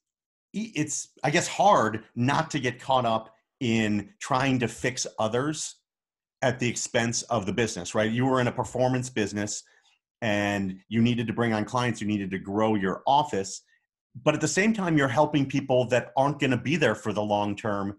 it's 0.53 1.09
i 1.23 1.29
guess 1.29 1.47
hard 1.47 2.05
not 2.15 2.51
to 2.51 2.59
get 2.59 2.81
caught 2.81 3.05
up 3.05 3.35
in 3.61 4.09
trying 4.21 4.59
to 4.59 4.69
fix 4.69 5.07
others 5.19 5.77
at 6.43 6.59
the 6.59 6.69
expense 6.69 7.23
of 7.23 7.47
the 7.47 7.53
business, 7.53 7.95
right? 7.95 8.11
You 8.11 8.27
were 8.27 8.41
in 8.41 8.47
a 8.47 8.53
performance 8.53 9.09
business 9.11 9.63
and 10.23 10.79
you 10.89 11.03
needed 11.03 11.27
to 11.27 11.33
bring 11.33 11.53
on 11.53 11.65
clients, 11.65 12.01
you 12.01 12.07
needed 12.07 12.31
to 12.31 12.39
grow 12.39 12.75
your 12.75 13.03
office. 13.07 13.63
But 14.25 14.35
at 14.35 14.41
the 14.41 14.49
same 14.49 14.73
time, 14.73 14.97
you're 14.97 15.09
helping 15.09 15.47
people 15.47 15.87
that 15.89 16.13
aren't 16.17 16.39
going 16.39 16.51
to 16.51 16.57
be 16.57 16.77
there 16.77 16.95
for 16.95 17.13
the 17.13 17.23
long 17.23 17.57
term 17.57 17.97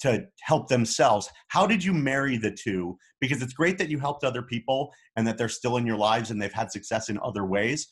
to 0.00 0.26
help 0.40 0.68
themselves. 0.68 1.28
How 1.48 1.66
did 1.66 1.84
you 1.84 1.92
marry 1.92 2.36
the 2.36 2.50
two? 2.50 2.98
Because 3.20 3.40
it's 3.40 3.52
great 3.52 3.78
that 3.78 3.88
you 3.88 4.00
helped 4.00 4.24
other 4.24 4.42
people 4.42 4.92
and 5.16 5.26
that 5.26 5.38
they're 5.38 5.48
still 5.48 5.76
in 5.76 5.86
your 5.86 5.96
lives 5.96 6.30
and 6.30 6.42
they've 6.42 6.52
had 6.52 6.72
success 6.72 7.08
in 7.08 7.20
other 7.22 7.46
ways, 7.46 7.88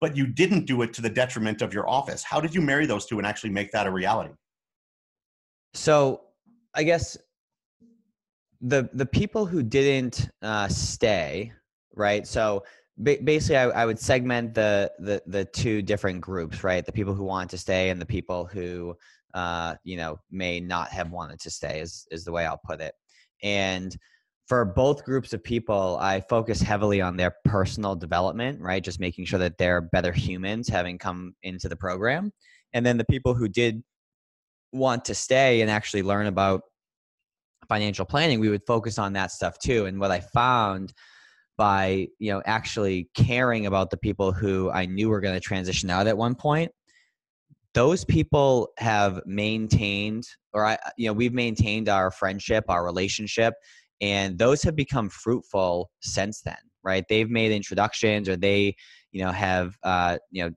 but 0.00 0.16
you 0.16 0.26
didn't 0.26 0.64
do 0.64 0.80
it 0.82 0.94
to 0.94 1.02
the 1.02 1.10
detriment 1.10 1.60
of 1.60 1.74
your 1.74 1.88
office. 1.88 2.22
How 2.22 2.40
did 2.40 2.54
you 2.54 2.62
marry 2.62 2.86
those 2.86 3.04
two 3.04 3.18
and 3.18 3.26
actually 3.26 3.50
make 3.50 3.72
that 3.72 3.86
a 3.86 3.90
reality? 3.90 4.32
So, 5.74 6.22
I 6.74 6.82
guess 6.82 7.16
the 8.60 8.88
the 8.92 9.06
people 9.06 9.46
who 9.46 9.62
didn't 9.62 10.28
uh, 10.42 10.68
stay, 10.68 11.52
right? 11.94 12.26
So 12.26 12.64
ba- 12.98 13.18
basically, 13.22 13.56
I, 13.56 13.64
I, 13.68 13.86
would 13.86 13.98
segment 13.98 14.54
the, 14.54 14.90
the 14.98 15.22
the 15.26 15.44
two 15.44 15.82
different 15.82 16.20
groups, 16.20 16.64
right? 16.64 16.84
The 16.84 16.92
people 16.92 17.14
who 17.14 17.24
want 17.24 17.50
to 17.50 17.58
stay 17.58 17.90
and 17.90 18.00
the 18.00 18.06
people 18.06 18.46
who 18.46 18.96
uh, 19.34 19.74
you 19.84 19.96
know 19.96 20.18
may 20.30 20.60
not 20.60 20.90
have 20.90 21.10
wanted 21.10 21.40
to 21.40 21.50
stay 21.50 21.80
is 21.80 22.06
is 22.10 22.24
the 22.24 22.32
way 22.32 22.46
I'll 22.46 22.60
put 22.64 22.80
it. 22.80 22.94
And 23.42 23.96
for 24.46 24.64
both 24.64 25.04
groups 25.04 25.32
of 25.32 25.42
people, 25.42 25.98
I 26.00 26.20
focus 26.20 26.60
heavily 26.60 27.00
on 27.00 27.16
their 27.16 27.34
personal 27.44 27.96
development, 27.96 28.60
right? 28.60 28.82
Just 28.82 29.00
making 29.00 29.24
sure 29.24 29.40
that 29.40 29.58
they're 29.58 29.80
better 29.80 30.12
humans 30.12 30.68
having 30.68 30.98
come 30.98 31.34
into 31.42 31.68
the 31.68 31.76
program. 31.76 32.32
And 32.72 32.86
then 32.86 32.96
the 32.96 33.04
people 33.04 33.34
who 33.34 33.48
did 33.48 33.82
want 34.72 35.04
to 35.06 35.14
stay 35.14 35.62
and 35.62 35.70
actually 35.70 36.02
learn 36.02 36.26
about 36.26 36.62
financial 37.68 38.04
planning, 38.04 38.40
we 38.40 38.48
would 38.48 38.66
focus 38.66 38.98
on 38.98 39.12
that 39.14 39.32
stuff 39.32 39.58
too. 39.58 39.86
And 39.86 40.00
what 40.00 40.10
I 40.10 40.20
found 40.20 40.92
by 41.56 42.08
you 42.18 42.30
know 42.30 42.42
actually 42.44 43.08
caring 43.14 43.66
about 43.66 43.90
the 43.90 43.96
people 43.96 44.32
who 44.32 44.70
I 44.70 44.86
knew 44.86 45.08
were 45.08 45.20
going 45.20 45.34
to 45.34 45.40
transition 45.40 45.90
out 45.90 46.06
at 46.06 46.16
one 46.16 46.34
point, 46.34 46.70
those 47.74 48.04
people 48.04 48.70
have 48.78 49.20
maintained, 49.26 50.24
or 50.52 50.66
I 50.66 50.78
you 50.96 51.06
know 51.06 51.12
we've 51.12 51.32
maintained 51.32 51.88
our 51.88 52.10
friendship, 52.10 52.64
our 52.68 52.84
relationship, 52.84 53.54
and 54.00 54.38
those 54.38 54.62
have 54.62 54.76
become 54.76 55.08
fruitful 55.08 55.90
since 56.00 56.42
then. 56.42 56.56
Right? 56.82 57.04
They've 57.08 57.30
made 57.30 57.52
introductions, 57.52 58.28
or 58.28 58.36
they 58.36 58.76
you 59.12 59.24
know 59.24 59.32
have 59.32 59.76
uh, 59.82 60.18
you 60.30 60.44
know. 60.44 60.50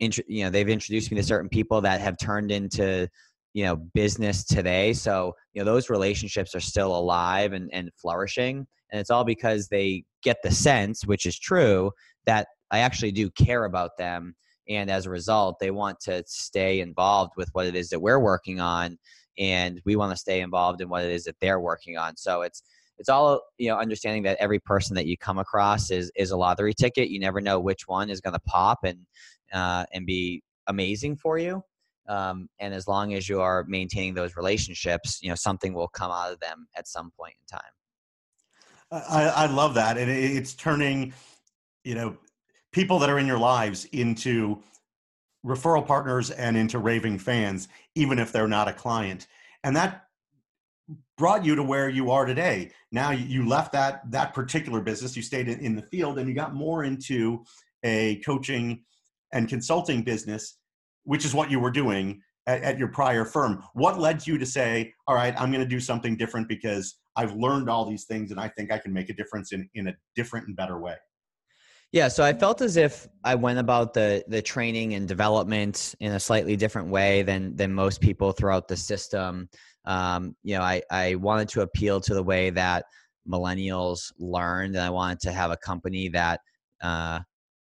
Int- 0.00 0.18
you 0.26 0.42
know 0.42 0.50
they've 0.50 0.68
introduced 0.68 1.12
me 1.12 1.16
to 1.16 1.22
certain 1.22 1.48
people 1.48 1.80
that 1.82 2.00
have 2.00 2.18
turned 2.18 2.50
into 2.50 3.08
you 3.54 3.64
know 3.64 3.76
business 3.76 4.42
today 4.42 4.92
so 4.92 5.32
you 5.52 5.62
know 5.62 5.70
those 5.70 5.90
relationships 5.90 6.54
are 6.54 6.60
still 6.60 6.96
alive 6.96 7.52
and, 7.52 7.70
and 7.72 7.90
flourishing 7.96 8.66
and 8.90 9.00
it's 9.00 9.10
all 9.10 9.24
because 9.24 9.68
they 9.68 10.04
get 10.22 10.38
the 10.42 10.50
sense 10.50 11.06
which 11.06 11.26
is 11.26 11.38
true 11.38 11.90
that 12.26 12.48
i 12.70 12.78
actually 12.78 13.12
do 13.12 13.30
care 13.30 13.64
about 13.64 13.96
them 13.98 14.34
and 14.68 14.90
as 14.90 15.06
a 15.06 15.10
result 15.10 15.58
they 15.58 15.70
want 15.70 15.98
to 16.00 16.22
stay 16.26 16.80
involved 16.80 17.32
with 17.36 17.48
what 17.52 17.66
it 17.66 17.74
is 17.74 17.88
that 17.88 18.00
we're 18.00 18.20
working 18.20 18.60
on 18.60 18.96
and 19.38 19.80
we 19.84 19.96
want 19.96 20.12
to 20.12 20.16
stay 20.16 20.40
involved 20.40 20.80
in 20.80 20.88
what 20.88 21.04
it 21.04 21.10
is 21.10 21.24
that 21.24 21.36
they're 21.40 21.60
working 21.60 21.96
on. 21.96 22.16
So 22.16 22.42
it's 22.42 22.62
it's 22.98 23.08
all 23.08 23.40
you 23.58 23.68
know 23.68 23.78
understanding 23.78 24.22
that 24.24 24.36
every 24.38 24.58
person 24.58 24.94
that 24.96 25.06
you 25.06 25.16
come 25.16 25.38
across 25.38 25.90
is 25.90 26.10
is 26.16 26.30
a 26.30 26.36
lottery 26.36 26.74
ticket. 26.74 27.08
You 27.08 27.20
never 27.20 27.40
know 27.40 27.58
which 27.58 27.88
one 27.88 28.10
is 28.10 28.20
going 28.20 28.34
to 28.34 28.40
pop 28.40 28.80
and 28.84 28.98
uh, 29.52 29.84
and 29.92 30.06
be 30.06 30.42
amazing 30.66 31.16
for 31.16 31.38
you 31.38 31.62
um, 32.08 32.48
and 32.58 32.74
as 32.74 32.86
long 32.88 33.14
as 33.14 33.28
you 33.28 33.40
are 33.40 33.64
maintaining 33.68 34.14
those 34.14 34.36
relationships 34.36 35.20
you 35.22 35.28
know 35.28 35.34
something 35.34 35.74
will 35.74 35.88
come 35.88 36.10
out 36.10 36.32
of 36.32 36.40
them 36.40 36.66
at 36.76 36.88
some 36.88 37.10
point 37.18 37.34
in 37.40 37.58
time. 37.58 39.04
I, 39.08 39.44
I 39.44 39.46
love 39.46 39.74
that 39.74 39.98
and 39.98 40.10
it's 40.10 40.54
turning 40.54 41.12
you 41.84 41.94
know 41.94 42.16
people 42.72 42.98
that 43.00 43.10
are 43.10 43.18
in 43.18 43.26
your 43.26 43.38
lives 43.38 43.84
into 43.86 44.62
referral 45.44 45.86
partners 45.86 46.30
and 46.30 46.56
into 46.56 46.78
raving 46.78 47.18
fans 47.18 47.68
even 47.94 48.18
if 48.18 48.32
they're 48.32 48.48
not 48.48 48.68
a 48.68 48.72
client 48.72 49.26
and 49.64 49.76
that 49.76 50.04
brought 51.16 51.44
you 51.44 51.54
to 51.54 51.62
where 51.62 51.88
you 51.88 52.10
are 52.10 52.24
today. 52.24 52.70
Now 52.90 53.10
you 53.10 53.46
left 53.46 53.72
that 53.72 54.10
that 54.10 54.34
particular 54.34 54.80
business 54.80 55.16
you 55.16 55.22
stayed 55.22 55.48
in, 55.48 55.60
in 55.60 55.76
the 55.76 55.82
field 55.82 56.18
and 56.18 56.28
you 56.28 56.34
got 56.34 56.54
more 56.54 56.84
into 56.84 57.44
a 57.84 58.16
coaching 58.24 58.84
and 59.32 59.48
consulting 59.48 60.02
business 60.02 60.58
which 61.04 61.24
is 61.24 61.34
what 61.34 61.50
you 61.50 61.60
were 61.60 61.70
doing 61.70 62.20
at, 62.46 62.62
at 62.62 62.78
your 62.78 62.88
prior 62.88 63.24
firm. 63.24 63.62
What 63.74 63.98
led 63.98 64.26
you 64.26 64.38
to 64.38 64.46
say, 64.46 64.92
all 65.06 65.14
right, 65.14 65.34
I'm 65.38 65.50
going 65.50 65.62
to 65.62 65.68
do 65.68 65.80
something 65.80 66.16
different 66.16 66.48
because 66.48 66.96
I've 67.16 67.34
learned 67.34 67.68
all 67.68 67.84
these 67.88 68.04
things 68.04 68.30
and 68.30 68.40
I 68.40 68.48
think 68.48 68.72
I 68.72 68.78
can 68.78 68.92
make 68.92 69.10
a 69.10 69.14
difference 69.14 69.52
in, 69.52 69.68
in 69.74 69.88
a 69.88 69.94
different 70.16 70.46
and 70.48 70.56
better 70.56 70.80
way? 70.80 70.96
Yeah, 71.92 72.08
so 72.08 72.24
I 72.24 72.32
felt 72.32 72.62
as 72.62 72.78
if 72.78 73.06
I 73.22 73.34
went 73.34 73.58
about 73.58 73.92
the 73.92 74.24
the 74.26 74.40
training 74.40 74.94
and 74.94 75.06
development 75.06 75.94
in 76.00 76.12
a 76.12 76.20
slightly 76.20 76.56
different 76.56 76.88
way 76.88 77.20
than 77.20 77.54
than 77.54 77.74
most 77.74 78.00
people 78.00 78.32
throughout 78.32 78.66
the 78.66 78.78
system. 78.78 79.46
Um, 79.84 80.34
you 80.42 80.56
know, 80.56 80.62
I 80.62 80.80
I 80.90 81.16
wanted 81.16 81.50
to 81.50 81.60
appeal 81.60 82.00
to 82.00 82.14
the 82.14 82.22
way 82.22 82.48
that 82.48 82.86
millennials 83.28 84.10
learned, 84.18 84.74
and 84.74 84.82
I 84.82 84.88
wanted 84.88 85.20
to 85.20 85.32
have 85.32 85.50
a 85.50 85.56
company 85.58 86.08
that 86.08 86.40
uh, 86.82 87.20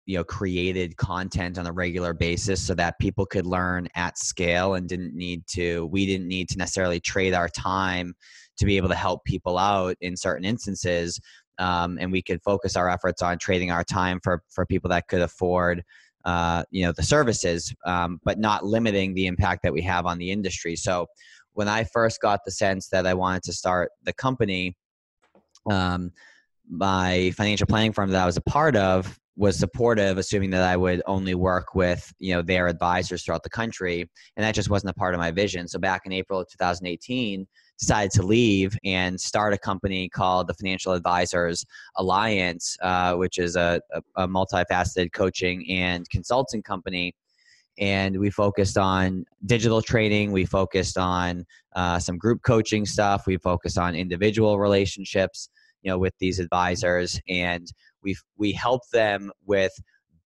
you 0.05 0.17
know 0.17 0.23
created 0.23 0.97
content 0.97 1.57
on 1.57 1.67
a 1.67 1.71
regular 1.71 2.13
basis 2.13 2.65
so 2.65 2.73
that 2.73 2.99
people 2.99 3.25
could 3.25 3.45
learn 3.45 3.87
at 3.95 4.17
scale 4.17 4.75
and 4.75 4.89
didn't 4.89 5.15
need 5.15 5.45
to 5.47 5.85
we 5.87 6.05
didn't 6.05 6.27
need 6.27 6.49
to 6.49 6.57
necessarily 6.57 6.99
trade 6.99 7.33
our 7.33 7.49
time 7.49 8.13
to 8.57 8.65
be 8.65 8.77
able 8.77 8.89
to 8.89 8.95
help 8.95 9.23
people 9.23 9.57
out 9.57 9.95
in 10.01 10.15
certain 10.17 10.45
instances 10.45 11.19
um, 11.59 11.97
and 12.01 12.11
we 12.11 12.21
could 12.21 12.41
focus 12.41 12.75
our 12.75 12.89
efforts 12.89 13.21
on 13.21 13.37
trading 13.37 13.71
our 13.71 13.83
time 13.83 14.19
for 14.23 14.43
for 14.49 14.65
people 14.65 14.89
that 14.89 15.07
could 15.07 15.21
afford 15.21 15.83
uh, 16.25 16.63
you 16.71 16.85
know 16.85 16.91
the 16.91 17.03
services, 17.03 17.73
um, 17.85 18.19
but 18.23 18.39
not 18.39 18.65
limiting 18.65 19.13
the 19.13 19.27
impact 19.27 19.63
that 19.63 19.73
we 19.73 19.81
have 19.81 20.05
on 20.05 20.17
the 20.17 20.31
industry. 20.31 20.75
So 20.75 21.07
when 21.53 21.67
I 21.67 21.83
first 21.83 22.21
got 22.21 22.41
the 22.45 22.51
sense 22.51 22.87
that 22.89 23.05
I 23.05 23.13
wanted 23.13 23.43
to 23.43 23.53
start 23.53 23.91
the 24.03 24.13
company, 24.13 24.75
um, 25.69 26.11
my 26.69 27.32
financial 27.36 27.67
planning 27.67 27.93
firm 27.93 28.10
that 28.12 28.21
I 28.21 28.26
was 28.26 28.38
a 28.38 28.41
part 28.41 28.76
of 28.76 29.19
was 29.36 29.58
supportive, 29.58 30.17
assuming 30.17 30.52
that 30.52 30.62
I 30.62 30.78
would 30.78 31.02
only 31.08 31.34
work 31.34 31.73
with 31.73 32.13
you 32.19 32.34
know 32.34 32.41
their 32.41 32.67
advisors 32.67 33.23
throughout 33.23 33.43
the 33.43 33.49
country, 33.49 34.10
and 34.36 34.43
that 34.43 34.56
just 34.56 34.69
wasn't 34.69 34.91
a 34.91 34.93
part 34.93 35.13
of 35.13 35.19
my 35.19 35.32
vision. 35.32 35.67
So 35.67 35.80
back 35.80 36.02
in 36.06 36.12
April 36.12 36.39
of 36.39 36.47
2018, 36.49 37.47
decided 37.80 38.12
to 38.12 38.23
leave 38.23 38.78
and 38.84 39.19
start 39.19 39.54
a 39.54 39.58
company 39.58 40.08
called 40.10 40.47
the 40.47 40.54
Financial 40.54 40.93
Advisors 40.93 41.65
Alliance, 41.97 42.78
uh, 42.82 43.15
which 43.15 43.38
is 43.38 43.56
a, 43.56 43.82
a, 43.91 44.23
a 44.23 44.28
multifaceted 44.28 45.12
coaching 45.13 45.69
and 45.69 46.10
consulting 46.10 46.62
company. 46.62 47.13
And 47.80 48.19
we 48.19 48.30
focused 48.30 48.78
on 48.78 49.26
digital 49.45 49.82
training. 49.82 50.32
We 50.32 50.45
focused 50.45 50.97
on 50.97 51.45
uh, 51.76 51.97
some 51.99 52.17
group 52.17 52.41
coaching 52.43 52.86
stuff. 52.86 53.26
We 53.26 53.38
focused 53.38 53.80
on 53.80 53.95
individual 53.95 54.60
relationships, 54.60 55.49
you 55.84 55.91
know, 55.91 55.98
with 55.98 56.13
these 56.19 56.39
advisors, 56.39 57.19
and 57.30 57.67
we 58.02 58.15
we 58.38 58.52
help 58.52 58.82
them 58.91 59.32
with 59.46 59.74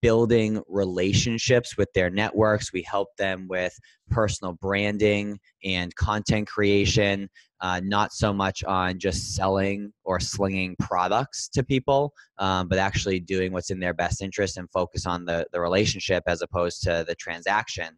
building 0.01 0.61
relationships 0.67 1.75
with 1.77 1.89
their 1.93 2.09
networks. 2.09 2.71
We 2.71 2.83
help 2.83 3.09
them 3.17 3.47
with 3.49 3.73
personal 4.09 4.53
branding 4.53 5.39
and 5.63 5.93
content 5.95 6.47
creation, 6.47 7.29
uh, 7.61 7.81
not 7.83 8.13
so 8.13 8.31
much 8.31 8.63
on 8.63 8.99
just 8.99 9.35
selling 9.35 9.91
or 10.03 10.19
slinging 10.19 10.75
products 10.79 11.49
to 11.49 11.63
people, 11.63 12.13
um, 12.37 12.67
but 12.67 12.77
actually 12.77 13.19
doing 13.19 13.51
what's 13.51 13.71
in 13.71 13.79
their 13.79 13.93
best 13.93 14.21
interest 14.21 14.57
and 14.57 14.69
focus 14.71 15.05
on 15.05 15.25
the, 15.25 15.47
the 15.51 15.59
relationship 15.59 16.23
as 16.27 16.41
opposed 16.41 16.83
to 16.83 17.03
the 17.07 17.15
transaction. 17.15 17.97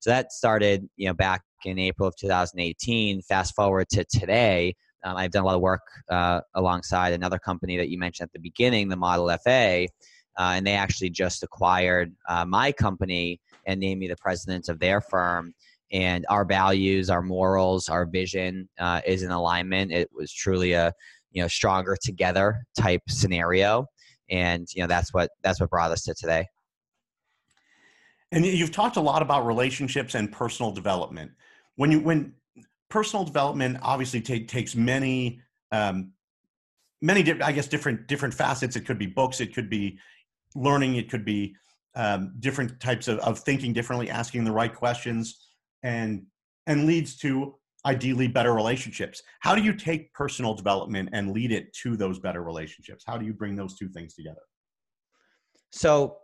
So 0.00 0.10
that 0.10 0.32
started, 0.32 0.88
you 0.96 1.06
know, 1.06 1.14
back 1.14 1.42
in 1.64 1.78
April 1.78 2.08
of 2.08 2.16
2018. 2.16 3.22
Fast 3.22 3.54
forward 3.54 3.88
to 3.90 4.04
today, 4.04 4.74
um, 5.04 5.16
I've 5.16 5.30
done 5.30 5.42
a 5.42 5.46
lot 5.46 5.56
of 5.56 5.60
work 5.60 5.82
uh, 6.10 6.40
alongside 6.54 7.12
another 7.12 7.38
company 7.38 7.76
that 7.76 7.88
you 7.88 7.98
mentioned 7.98 8.28
at 8.28 8.32
the 8.32 8.38
beginning, 8.38 8.88
the 8.88 8.96
Model 8.96 9.28
FA, 9.38 9.86
uh, 10.38 10.52
and 10.54 10.66
they 10.66 10.74
actually 10.74 11.10
just 11.10 11.42
acquired 11.42 12.14
uh, 12.28 12.44
my 12.44 12.72
company 12.72 13.40
and 13.66 13.80
named 13.80 14.00
me 14.00 14.08
the 14.08 14.16
president 14.16 14.68
of 14.68 14.78
their 14.78 15.00
firm. 15.00 15.54
And 15.92 16.24
our 16.30 16.44
values, 16.44 17.10
our 17.10 17.20
morals, 17.20 17.88
our 17.88 18.06
vision 18.06 18.68
uh, 18.78 19.02
is 19.06 19.22
in 19.22 19.30
alignment. 19.30 19.92
It 19.92 20.08
was 20.14 20.32
truly 20.32 20.72
a 20.72 20.92
you 21.32 21.42
know 21.42 21.48
stronger 21.48 21.96
together 22.00 22.64
type 22.78 23.02
scenario, 23.08 23.86
and 24.30 24.66
you 24.74 24.82
know 24.82 24.86
that's 24.86 25.12
what 25.12 25.30
that's 25.42 25.60
what 25.60 25.68
brought 25.68 25.90
us 25.90 26.02
to 26.04 26.14
today. 26.14 26.46
And 28.30 28.46
you've 28.46 28.72
talked 28.72 28.96
a 28.96 29.00
lot 29.02 29.20
about 29.20 29.46
relationships 29.46 30.14
and 30.14 30.32
personal 30.32 30.72
development. 30.72 31.32
When 31.76 31.92
you 31.92 32.00
when 32.00 32.32
personal 32.92 33.24
development 33.24 33.78
obviously 33.80 34.20
take, 34.20 34.46
takes 34.46 34.76
many 34.76 35.40
um, 35.72 36.12
many 37.00 37.20
i 37.40 37.50
guess 37.50 37.66
different 37.66 38.06
different 38.06 38.34
facets. 38.34 38.76
It 38.76 38.82
could 38.82 38.98
be 38.98 39.06
books 39.06 39.40
it 39.40 39.54
could 39.54 39.70
be 39.70 39.98
learning 40.54 40.96
it 40.96 41.10
could 41.10 41.24
be 41.24 41.56
um, 41.94 42.34
different 42.40 42.78
types 42.80 43.08
of, 43.08 43.18
of 43.20 43.38
thinking 43.38 43.72
differently 43.72 44.10
asking 44.10 44.44
the 44.44 44.52
right 44.52 44.74
questions 44.74 45.24
and 45.82 46.26
and 46.66 46.84
leads 46.86 47.16
to 47.20 47.54
ideally 47.86 48.28
better 48.28 48.52
relationships. 48.52 49.22
How 49.40 49.54
do 49.54 49.62
you 49.62 49.72
take 49.72 50.12
personal 50.12 50.52
development 50.52 51.08
and 51.14 51.32
lead 51.32 51.50
it 51.50 51.72
to 51.82 51.96
those 51.96 52.18
better 52.18 52.42
relationships? 52.42 53.04
How 53.06 53.16
do 53.16 53.24
you 53.24 53.32
bring 53.32 53.56
those 53.56 53.74
two 53.74 53.88
things 53.88 54.14
together? 54.14 54.44
So 55.70 56.18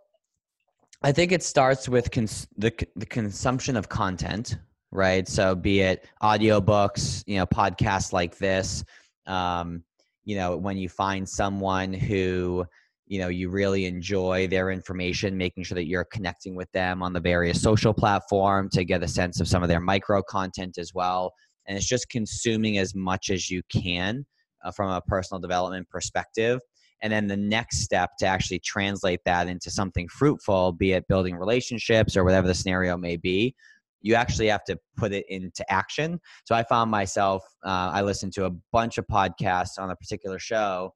i 1.02 1.12
think 1.12 1.32
it 1.32 1.42
starts 1.42 1.88
with 1.88 2.10
cons- 2.10 2.48
the, 2.56 2.72
the 2.96 3.06
consumption 3.06 3.76
of 3.76 3.88
content 3.88 4.58
right? 4.90 5.28
So 5.28 5.54
be 5.54 5.80
it 5.80 6.06
audiobooks 6.22 7.22
you 7.26 7.36
know 7.36 7.46
podcasts 7.46 8.12
like 8.12 8.38
this 8.38 8.84
um, 9.26 9.84
you 10.24 10.36
know 10.36 10.56
when 10.56 10.76
you 10.76 10.88
find 10.88 11.28
someone 11.28 11.92
who 11.92 12.64
you 13.06 13.18
know 13.18 13.28
you 13.28 13.48
really 13.50 13.86
enjoy 13.86 14.46
their 14.46 14.70
information 14.70 15.36
making 15.36 15.64
sure 15.64 15.74
that 15.74 15.86
you're 15.86 16.04
connecting 16.04 16.54
with 16.54 16.70
them 16.72 17.02
on 17.02 17.12
the 17.12 17.20
various 17.20 17.60
social 17.60 17.94
platform 17.94 18.68
to 18.70 18.84
get 18.84 19.02
a 19.02 19.08
sense 19.08 19.40
of 19.40 19.48
some 19.48 19.62
of 19.62 19.68
their 19.68 19.80
micro 19.80 20.22
content 20.22 20.78
as 20.78 20.92
well. 20.94 21.32
And 21.66 21.76
it's 21.76 21.86
just 21.86 22.08
consuming 22.08 22.78
as 22.78 22.94
much 22.94 23.30
as 23.30 23.50
you 23.50 23.62
can 23.70 24.24
uh, 24.64 24.70
from 24.70 24.90
a 24.90 25.00
personal 25.02 25.40
development 25.40 25.88
perspective. 25.90 26.60
And 27.02 27.12
then 27.12 27.28
the 27.28 27.36
next 27.36 27.82
step 27.82 28.10
to 28.18 28.26
actually 28.26 28.58
translate 28.58 29.20
that 29.24 29.48
into 29.48 29.70
something 29.70 30.08
fruitful 30.08 30.72
be 30.72 30.92
it 30.92 31.06
building 31.08 31.36
relationships 31.36 32.16
or 32.16 32.24
whatever 32.24 32.46
the 32.46 32.54
scenario 32.54 32.96
may 32.96 33.16
be 33.16 33.54
you 34.00 34.14
actually 34.14 34.48
have 34.48 34.64
to 34.64 34.78
put 34.96 35.12
it 35.12 35.24
into 35.28 35.64
action 35.72 36.20
so 36.44 36.54
i 36.54 36.62
found 36.62 36.90
myself 36.90 37.42
uh, 37.64 37.90
i 37.92 38.02
listened 38.02 38.32
to 38.32 38.44
a 38.44 38.50
bunch 38.72 38.98
of 38.98 39.06
podcasts 39.06 39.78
on 39.78 39.90
a 39.90 39.96
particular 39.96 40.38
show 40.38 40.92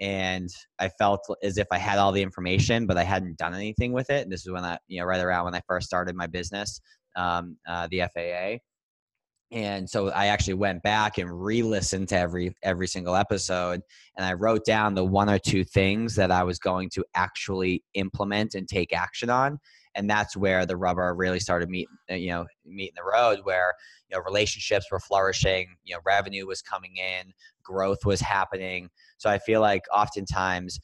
and 0.00 0.50
I 0.80 0.88
felt 0.88 1.20
as 1.44 1.58
if 1.58 1.68
I 1.70 1.78
had 1.78 1.98
all 1.98 2.10
the 2.10 2.22
information, 2.22 2.86
but 2.86 2.96
I 2.96 3.04
hadn't 3.04 3.38
done 3.38 3.54
anything 3.54 3.92
with 3.92 4.10
it. 4.10 4.22
And 4.22 4.32
this 4.32 4.44
is 4.44 4.50
when 4.50 4.64
I, 4.64 4.78
you 4.88 4.98
know, 4.98 5.06
right 5.06 5.20
around 5.20 5.44
when 5.44 5.54
I 5.54 5.62
first 5.68 5.86
started 5.86 6.16
my 6.16 6.26
business, 6.26 6.80
um, 7.14 7.56
uh, 7.68 7.86
the 7.88 8.02
FAA. 8.12 8.58
And 9.56 9.88
so 9.88 10.08
I 10.08 10.26
actually 10.26 10.54
went 10.54 10.82
back 10.82 11.18
and 11.18 11.30
re-listened 11.30 12.08
to 12.08 12.18
every 12.18 12.54
every 12.62 12.88
single 12.88 13.14
episode, 13.14 13.82
and 14.16 14.24
I 14.24 14.32
wrote 14.32 14.64
down 14.64 14.94
the 14.94 15.04
one 15.04 15.28
or 15.28 15.38
two 15.38 15.62
things 15.62 16.14
that 16.16 16.30
I 16.30 16.42
was 16.42 16.58
going 16.58 16.88
to 16.94 17.04
actually 17.14 17.84
implement 17.92 18.54
and 18.54 18.66
take 18.66 18.94
action 18.94 19.28
on. 19.28 19.58
And 19.94 20.08
that's 20.08 20.36
where 20.36 20.64
the 20.64 20.76
rubber 20.76 21.14
really 21.14 21.40
started 21.40 21.68
meeting, 21.68 21.94
uh, 22.10 22.14
you 22.14 22.30
know, 22.30 22.46
meeting 22.64 22.94
the 22.96 23.04
road. 23.04 23.40
Where 23.42 23.74
you 24.08 24.16
know 24.16 24.22
relationships 24.24 24.86
were 24.90 25.00
flourishing, 25.00 25.76
you 25.84 25.94
know, 25.94 26.00
revenue 26.04 26.46
was 26.46 26.62
coming 26.62 26.96
in, 26.96 27.32
growth 27.62 28.04
was 28.04 28.20
happening 28.20 28.88
so 29.22 29.30
I 29.30 29.38
feel 29.38 29.60
like 29.60 29.84
oftentimes, 29.94 30.80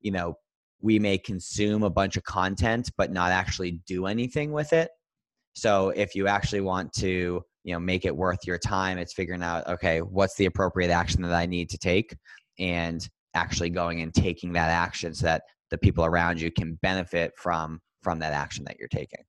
you 0.00 0.12
know, 0.12 0.34
we 0.80 0.98
may 0.98 1.18
consume 1.18 1.82
a 1.82 1.90
bunch 1.90 2.16
of 2.16 2.24
content 2.24 2.90
but 2.96 3.12
not 3.12 3.30
actually 3.30 3.82
do 3.86 4.06
anything 4.06 4.50
with 4.50 4.72
it. 4.72 4.90
So 5.52 5.90
if 5.90 6.14
you 6.14 6.26
actually 6.26 6.62
want 6.62 6.94
to, 6.94 7.42
you 7.64 7.72
know, 7.74 7.78
make 7.78 8.06
it 8.06 8.16
worth 8.16 8.46
your 8.46 8.56
time, 8.56 8.96
it's 8.96 9.12
figuring 9.12 9.42
out, 9.42 9.66
okay, 9.68 10.00
what's 10.00 10.36
the 10.36 10.46
appropriate 10.46 10.90
action 10.90 11.20
that 11.22 11.34
I 11.34 11.44
need 11.44 11.68
to 11.68 11.78
take 11.78 12.16
and 12.58 13.06
actually 13.34 13.68
going 13.68 14.00
and 14.00 14.12
taking 14.14 14.54
that 14.54 14.70
action 14.70 15.14
so 15.14 15.26
that 15.26 15.42
the 15.70 15.76
people 15.76 16.06
around 16.06 16.40
you 16.40 16.50
can 16.50 16.78
benefit 16.80 17.32
from 17.36 17.78
from 18.02 18.18
that 18.20 18.32
action 18.32 18.64
that 18.64 18.78
you're 18.78 18.88
taking. 18.88 19.24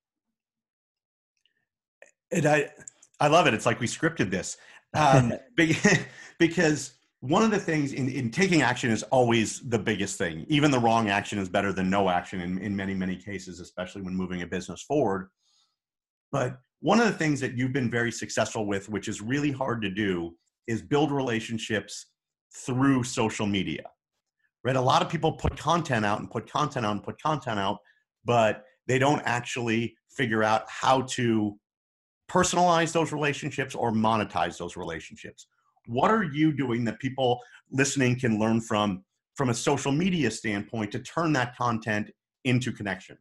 And 2.31 2.45
I 2.45 2.71
I 3.19 3.27
love 3.27 3.47
it. 3.47 3.53
It's 3.53 3.65
like 3.65 3.79
we 3.79 3.87
scripted 3.87 4.29
this. 4.31 4.57
Um, 4.93 5.33
because 6.39 6.93
one 7.23 7.41
of 7.41 7.51
the 7.51 7.59
things 7.59 7.93
in, 7.93 8.09
in 8.09 8.29
taking 8.29 8.61
action 8.61 8.91
is 8.91 9.01
always 9.03 9.61
the 9.69 9.79
biggest 9.79 10.17
thing. 10.17 10.45
Even 10.49 10.71
the 10.71 10.79
wrong 10.79 11.09
action 11.09 11.39
is 11.39 11.47
better 11.47 11.71
than 11.71 11.89
no 11.89 12.09
action 12.09 12.41
in, 12.41 12.57
in 12.57 12.75
many, 12.75 12.93
many 12.93 13.15
cases, 13.15 13.61
especially 13.61 14.01
when 14.01 14.13
moving 14.13 14.41
a 14.41 14.47
business 14.47 14.81
forward. 14.81 15.29
But 16.33 16.57
one 16.81 16.99
of 16.99 17.05
the 17.05 17.13
things 17.13 17.39
that 17.39 17.57
you've 17.57 17.71
been 17.71 17.89
very 17.89 18.11
successful 18.11 18.65
with, 18.65 18.89
which 18.89 19.07
is 19.07 19.21
really 19.21 19.51
hard 19.51 19.81
to 19.83 19.89
do, 19.89 20.35
is 20.67 20.81
build 20.81 21.13
relationships 21.13 22.07
through 22.53 23.03
social 23.03 23.45
media. 23.45 23.83
Right? 24.65 24.75
A 24.75 24.81
lot 24.81 25.01
of 25.01 25.07
people 25.07 25.31
put 25.31 25.57
content 25.57 26.05
out 26.05 26.19
and 26.19 26.29
put 26.29 26.51
content 26.51 26.85
out 26.85 26.91
and 26.91 27.03
put 27.03 27.21
content 27.21 27.57
out, 27.57 27.77
but 28.25 28.63
they 28.87 28.99
don't 28.99 29.21
actually 29.25 29.95
figure 30.09 30.43
out 30.43 30.63
how 30.67 31.01
to 31.01 31.57
personalize 32.29 32.91
those 32.91 33.11
relationships 33.11 33.75
or 33.75 33.91
monetize 33.91 34.57
those 34.57 34.75
relationships. 34.77 35.47
What 35.87 36.11
are 36.11 36.23
you 36.23 36.53
doing 36.53 36.85
that 36.85 36.99
people 36.99 37.41
listening 37.71 38.19
can 38.19 38.39
learn 38.39 38.61
from 38.61 39.03
from 39.35 39.49
a 39.49 39.53
social 39.53 39.91
media 39.91 40.29
standpoint 40.29 40.91
to 40.91 40.99
turn 40.99 41.33
that 41.33 41.57
content 41.57 42.11
into 42.43 42.71
connection? 42.71 43.17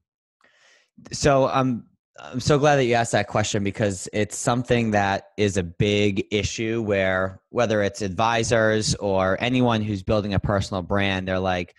So 1.12 1.48
um 1.48 1.86
I'm 2.20 2.40
so 2.40 2.58
glad 2.58 2.76
that 2.76 2.84
you 2.84 2.94
asked 2.94 3.12
that 3.12 3.28
question 3.28 3.64
because 3.64 4.08
it's 4.12 4.36
something 4.36 4.90
that 4.90 5.28
is 5.38 5.56
a 5.56 5.62
big 5.62 6.26
issue 6.30 6.82
where 6.82 7.40
whether 7.48 7.82
it's 7.82 8.02
advisors 8.02 8.94
or 8.96 9.38
anyone 9.40 9.80
who's 9.80 10.02
building 10.02 10.34
a 10.34 10.38
personal 10.38 10.82
brand, 10.82 11.26
they're 11.26 11.38
like, 11.38 11.74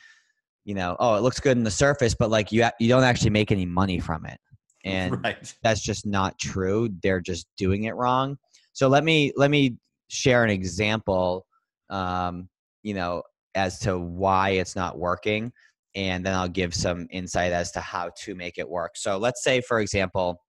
you 0.66 0.76
know, 0.76 0.96
oh, 1.00 1.16
it 1.16 1.22
looks 1.22 1.40
good 1.40 1.58
in 1.58 1.64
the 1.64 1.72
surface, 1.72 2.16
but 2.18 2.30
like 2.30 2.52
you 2.52 2.66
you 2.80 2.88
don't 2.88 3.04
actually 3.04 3.32
make 3.32 3.52
any 3.52 3.66
money 3.66 4.00
from 4.00 4.26
it. 4.26 4.38
And 4.86 5.24
right. 5.24 5.56
that's 5.64 5.82
just 5.82 6.06
not 6.06 6.38
true. 6.38 6.90
They're 7.02 7.22
just 7.22 7.48
doing 7.56 7.86
it 7.86 7.96
wrong. 7.96 8.36
So 8.74 8.90
let 8.90 9.06
me 9.06 9.32
let 9.38 9.50
me 9.50 9.78
share 10.10 10.44
an 10.44 10.50
example, 10.50 11.46
um, 11.90 12.50
you 12.82 12.94
know, 12.94 13.24
as 13.56 13.80
to 13.80 13.98
why 13.98 14.50
it's 14.50 14.76
not 14.76 15.00
working, 15.00 15.54
and 15.96 16.26
then 16.26 16.34
I'll 16.36 16.50
give 16.50 16.74
some 16.74 17.08
insight 17.12 17.54
as 17.54 17.72
to 17.72 17.80
how 17.80 18.12
to 18.24 18.36
make 18.36 18.58
it 18.58 18.68
work. 18.68 18.98
So 18.98 19.18
let's 19.18 19.42
say, 19.42 19.62
for 19.62 19.80
example, 19.80 20.42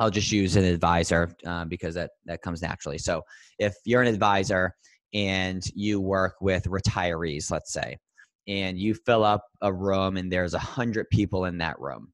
I'll 0.00 0.10
just 0.10 0.32
use 0.32 0.56
an 0.56 0.64
advisor 0.64 1.32
uh, 1.46 1.64
because 1.66 1.94
that 1.94 2.10
that 2.26 2.42
comes 2.42 2.62
naturally. 2.62 2.98
So 2.98 3.22
if 3.60 3.74
you're 3.84 4.02
an 4.02 4.08
advisor 4.08 4.74
and 5.14 5.62
you 5.74 6.00
work 6.00 6.34
with 6.40 6.64
retirees, 6.64 7.50
let's 7.50 7.72
say, 7.72 7.96
and 8.46 8.78
you 8.78 8.94
fill 8.94 9.24
up 9.24 9.46
a 9.60 9.72
room 9.72 10.16
and 10.16 10.32
there's 10.32 10.54
a 10.54 10.58
hundred 10.58 11.08
people 11.10 11.44
in 11.44 11.58
that 11.58 11.78
room, 11.80 12.12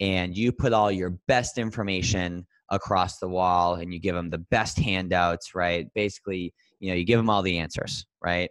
and 0.00 0.36
you 0.36 0.52
put 0.52 0.72
all 0.72 0.90
your 0.90 1.18
best 1.26 1.58
information 1.58 2.46
across 2.70 3.18
the 3.18 3.28
wall 3.28 3.74
and 3.76 3.92
you 3.92 4.00
give 4.00 4.14
them 4.14 4.30
the 4.30 4.38
best 4.38 4.78
handouts, 4.78 5.54
right? 5.54 5.86
Basically, 5.94 6.52
you 6.80 6.90
know, 6.90 6.96
you 6.96 7.04
give 7.04 7.18
them 7.18 7.30
all 7.30 7.42
the 7.42 7.58
answers, 7.58 8.06
right? 8.22 8.50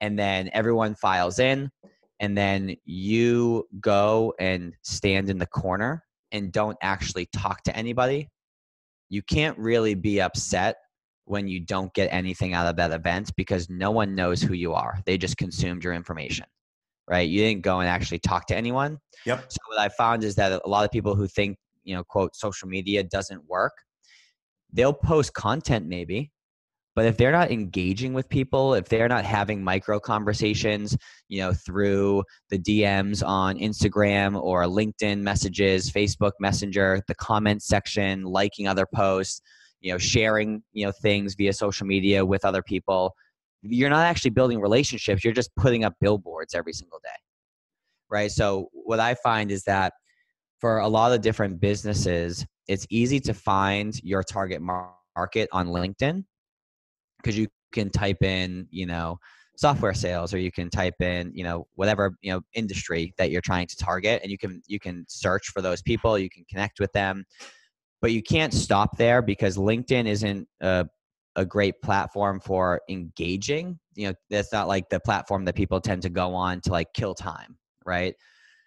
And 0.00 0.18
then 0.18 0.48
everyone 0.52 0.94
files 0.94 1.38
in 1.38 1.70
and 2.20 2.36
then 2.36 2.76
you 2.84 3.66
go 3.80 4.34
and 4.38 4.74
stand 4.82 5.28
in 5.28 5.38
the 5.38 5.46
corner 5.46 6.04
and 6.32 6.52
don't 6.52 6.78
actually 6.82 7.26
talk 7.32 7.62
to 7.64 7.76
anybody. 7.76 8.28
You 9.08 9.22
can't 9.22 9.58
really 9.58 9.94
be 9.94 10.20
upset 10.20 10.76
when 11.28 11.46
you 11.46 11.60
don't 11.60 11.92
get 11.94 12.08
anything 12.12 12.54
out 12.54 12.66
of 12.66 12.76
that 12.76 12.90
event 12.90 13.30
because 13.36 13.68
no 13.68 13.90
one 13.90 14.14
knows 14.14 14.40
who 14.42 14.54
you 14.54 14.72
are. 14.72 14.98
They 15.06 15.18
just 15.18 15.36
consumed 15.36 15.84
your 15.84 15.92
information, 15.92 16.46
right? 17.08 17.28
You 17.28 17.40
didn't 17.40 17.62
go 17.62 17.80
and 17.80 17.88
actually 17.88 18.18
talk 18.18 18.46
to 18.46 18.56
anyone. 18.56 18.98
Yep. 19.26 19.44
So 19.48 19.58
what 19.68 19.78
I 19.78 19.88
found 19.88 20.24
is 20.24 20.34
that 20.36 20.60
a 20.64 20.68
lot 20.68 20.84
of 20.84 20.90
people 20.90 21.14
who 21.14 21.26
think, 21.26 21.58
you 21.84 21.94
know, 21.94 22.04
quote, 22.04 22.34
social 22.34 22.68
media 22.68 23.02
doesn't 23.02 23.46
work, 23.48 23.72
they'll 24.72 24.92
post 24.92 25.34
content 25.34 25.86
maybe, 25.86 26.30
but 26.98 27.06
if 27.06 27.16
they're 27.16 27.30
not 27.30 27.52
engaging 27.52 28.12
with 28.12 28.28
people, 28.28 28.74
if 28.74 28.88
they're 28.88 29.08
not 29.08 29.24
having 29.24 29.62
micro 29.62 30.00
conversations, 30.00 30.96
you 31.28 31.38
know, 31.38 31.52
through 31.52 32.24
the 32.50 32.58
DMs 32.58 33.24
on 33.24 33.56
Instagram 33.58 34.40
or 34.42 34.64
LinkedIn 34.64 35.20
messages, 35.20 35.92
Facebook 35.92 36.32
Messenger, 36.40 37.02
the 37.06 37.14
comment 37.14 37.62
section, 37.62 38.24
liking 38.24 38.66
other 38.66 38.84
posts, 38.92 39.42
you 39.80 39.92
know 39.92 39.98
sharing 39.98 40.62
you 40.72 40.84
know 40.84 40.92
things 41.02 41.34
via 41.34 41.52
social 41.52 41.86
media 41.86 42.24
with 42.24 42.44
other 42.44 42.62
people 42.62 43.14
you're 43.62 43.90
not 43.90 44.04
actually 44.04 44.30
building 44.30 44.60
relationships 44.60 45.24
you're 45.24 45.32
just 45.32 45.54
putting 45.56 45.84
up 45.84 45.94
billboards 46.00 46.54
every 46.54 46.72
single 46.72 46.98
day 47.02 47.10
right? 48.10 48.30
So 48.30 48.68
what 48.72 49.00
i 49.00 49.14
find 49.14 49.50
is 49.50 49.64
that 49.64 49.92
for 50.58 50.78
a 50.78 50.88
lot 50.88 51.12
of 51.12 51.20
different 51.20 51.60
businesses 51.60 52.46
it's 52.66 52.86
easy 52.90 53.20
to 53.20 53.34
find 53.34 54.02
your 54.02 54.22
target 54.22 54.60
market 54.60 55.48
on 55.52 55.68
linkedin 55.68 56.24
because 57.18 57.36
you 57.36 57.46
can 57.72 57.90
type 57.90 58.22
in 58.22 58.66
you 58.70 58.86
know 58.86 59.18
software 59.56 59.94
sales 59.94 60.32
or 60.32 60.38
you 60.38 60.52
can 60.52 60.70
type 60.70 61.00
in 61.00 61.32
you 61.34 61.42
know 61.42 61.66
whatever 61.74 62.16
you 62.22 62.32
know 62.32 62.40
industry 62.54 63.12
that 63.18 63.30
you're 63.30 63.40
trying 63.40 63.66
to 63.66 63.76
target 63.76 64.20
and 64.22 64.30
you 64.30 64.38
can 64.38 64.62
you 64.66 64.78
can 64.78 65.04
search 65.08 65.48
for 65.48 65.60
those 65.60 65.82
people 65.82 66.18
you 66.18 66.30
can 66.30 66.44
connect 66.48 66.78
with 66.78 66.92
them 66.92 67.24
but 68.00 68.12
you 68.12 68.22
can't 68.22 68.54
stop 68.54 68.96
there 68.96 69.22
because 69.22 69.56
linkedin 69.56 70.06
isn't 70.06 70.48
a, 70.60 70.86
a 71.36 71.44
great 71.44 71.80
platform 71.82 72.40
for 72.40 72.80
engaging. 72.88 73.78
You 73.94 74.08
know 74.08 74.14
that's 74.30 74.52
not 74.52 74.68
like 74.68 74.88
the 74.88 75.00
platform 75.00 75.44
that 75.46 75.54
people 75.54 75.80
tend 75.80 76.02
to 76.02 76.10
go 76.10 76.34
on 76.34 76.60
to 76.62 76.70
like 76.70 76.92
kill 76.94 77.14
time 77.14 77.56
right? 77.84 78.14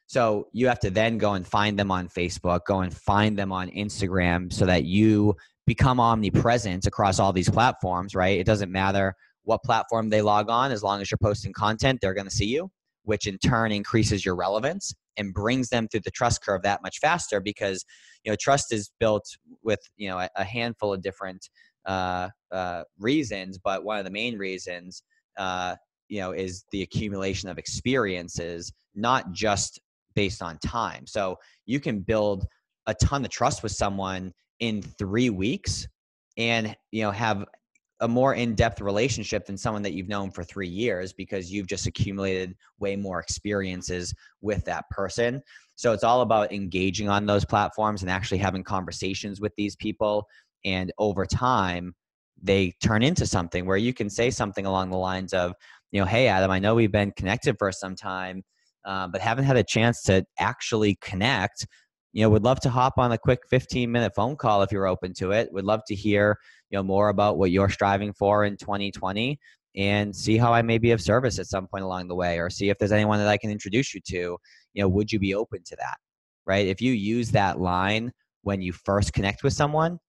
So 0.07 0.47
you 0.51 0.67
have 0.67 0.79
to 0.79 0.89
then 0.89 1.17
go 1.17 1.33
and 1.33 1.47
find 1.47 1.77
them 1.79 1.91
on 1.91 2.09
facebook 2.09 2.61
go 2.67 2.81
and 2.81 2.93
find 2.93 3.37
them 3.37 3.51
on 3.51 3.69
instagram 3.69 4.51
so 4.51 4.65
that 4.65 4.83
you 4.83 5.35
become 5.65 5.99
omnipresent 5.99 6.85
across 6.85 7.19
all 7.19 7.31
these 7.31 7.49
platforms 7.49 8.15
right? 8.15 8.39
It 8.39 8.45
doesn't 8.45 8.71
matter 8.71 9.15
what 9.43 9.63
platform 9.63 10.09
they 10.09 10.21
log 10.21 10.49
on 10.49 10.71
as 10.71 10.83
long 10.83 11.01
as 11.01 11.09
you're 11.09 11.17
posting 11.21 11.53
content 11.53 11.99
they're 12.01 12.13
going 12.13 12.27
to 12.27 12.35
see 12.35 12.47
you 12.47 12.69
which 13.03 13.25
in 13.27 13.37
turn 13.37 13.71
increases 13.71 14.25
your 14.25 14.35
relevance 14.35 14.93
and 15.17 15.33
brings 15.33 15.69
them 15.69 15.87
through 15.87 16.01
the 16.01 16.11
trust 16.11 16.43
curve 16.43 16.61
that 16.63 16.81
much 16.81 16.99
faster 16.99 17.39
because 17.39 17.85
you 18.23 18.31
know 18.31 18.35
trust 18.39 18.73
is 18.73 18.91
built 18.99 19.25
with 19.63 19.79
you 19.97 20.09
know 20.09 20.19
a, 20.19 20.29
a 20.37 20.43
handful 20.43 20.93
of 20.93 21.01
different 21.01 21.49
uh, 21.85 22.29
uh, 22.51 22.83
reasons 22.99 23.57
but 23.57 23.83
one 23.83 23.97
of 23.97 24.05
the 24.05 24.11
main 24.11 24.37
reasons 24.37 25.03
uh, 25.37 25.75
you 26.09 26.19
know 26.19 26.31
is 26.31 26.65
the 26.71 26.81
accumulation 26.81 27.49
of 27.49 27.57
experiences 27.57 28.71
not 28.95 29.31
just 29.31 29.79
based 30.15 30.41
on 30.41 30.57
time. 30.59 31.05
So 31.07 31.37
you 31.65 31.79
can 31.79 32.01
build 32.01 32.45
a 32.87 32.93
ton 32.93 33.23
of 33.23 33.31
trust 33.31 33.63
with 33.63 33.71
someone 33.71 34.33
in 34.59 34.81
three 34.81 35.29
weeks 35.29 35.87
and 36.37 36.75
you 36.91 37.03
know 37.03 37.11
have 37.11 37.45
a 38.01 38.07
more 38.07 38.33
in-depth 38.33 38.81
relationship 38.81 39.45
than 39.45 39.57
someone 39.57 39.83
that 39.83 39.93
you've 39.93 40.09
known 40.09 40.31
for 40.31 40.43
three 40.43 40.67
years 40.67 41.13
because 41.13 41.51
you've 41.51 41.67
just 41.67 41.85
accumulated 41.85 42.55
way 42.79 42.95
more 42.95 43.19
experiences 43.19 44.13
with 44.41 44.65
that 44.65 44.89
person. 44.89 45.41
So 45.75 45.93
it's 45.93 46.03
all 46.03 46.21
about 46.21 46.51
engaging 46.51 47.09
on 47.09 47.25
those 47.25 47.45
platforms 47.45 48.01
and 48.01 48.11
actually 48.11 48.39
having 48.39 48.63
conversations 48.63 49.39
with 49.39 49.53
these 49.55 49.75
people. 49.75 50.27
And 50.65 50.91
over 50.97 51.25
time 51.25 51.95
they 52.41 52.73
turn 52.81 53.03
into 53.03 53.25
something 53.25 53.65
where 53.65 53.77
you 53.77 53.93
can 53.93 54.09
say 54.09 54.29
something 54.29 54.65
along 54.65 54.89
the 54.89 54.97
lines 54.97 55.33
of 55.33 55.53
you 55.91 55.99
know 55.99 56.05
hey 56.05 56.27
adam 56.27 56.49
i 56.49 56.59
know 56.59 56.75
we've 56.75 56.91
been 56.91 57.11
connected 57.11 57.55
for 57.57 57.71
some 57.71 57.95
time 57.95 58.43
uh, 58.83 59.07
but 59.07 59.21
haven't 59.21 59.45
had 59.45 59.57
a 59.57 59.63
chance 59.63 60.01
to 60.01 60.25
actually 60.39 60.97
connect 61.01 61.67
you 62.13 62.21
know 62.21 62.29
would 62.29 62.43
love 62.43 62.59
to 62.61 62.69
hop 62.69 62.93
on 62.97 63.11
a 63.11 63.17
quick 63.17 63.39
15 63.49 63.91
minute 63.91 64.13
phone 64.15 64.35
call 64.35 64.61
if 64.61 64.71
you're 64.71 64.87
open 64.87 65.13
to 65.15 65.31
it. 65.31 65.51
Would 65.51 65.65
love 65.65 65.81
to 65.87 65.95
hear 65.95 66.37
you 66.69 66.77
know 66.77 66.83
more 66.83 67.09
about 67.09 67.37
what 67.37 67.51
you're 67.51 67.69
striving 67.69 68.13
for 68.13 68.45
in 68.45 68.57
2020 68.57 69.39
and 69.77 70.13
see 70.13 70.35
how 70.35 70.53
i 70.53 70.61
may 70.61 70.77
be 70.77 70.91
of 70.91 71.01
service 71.01 71.39
at 71.39 71.47
some 71.47 71.65
point 71.65 71.81
along 71.81 72.09
the 72.09 72.15
way 72.15 72.37
or 72.39 72.49
see 72.49 72.67
if 72.67 72.77
there's 72.77 72.91
anyone 72.91 73.19
that 73.19 73.29
i 73.29 73.37
can 73.37 73.49
introduce 73.49 73.93
you 73.93 74.01
to 74.05 74.37
you 74.73 74.83
know 74.83 74.89
would 74.89 75.09
you 75.09 75.17
be 75.17 75.33
open 75.33 75.63
to 75.63 75.77
that 75.77 75.95
right? 76.45 76.67
If 76.67 76.81
you 76.81 76.93
use 76.93 77.31
that 77.31 77.59
line 77.59 78.11
when 78.43 78.61
you 78.61 78.73
first 78.73 79.13
connect 79.13 79.43
with 79.43 79.53
someone 79.53 79.99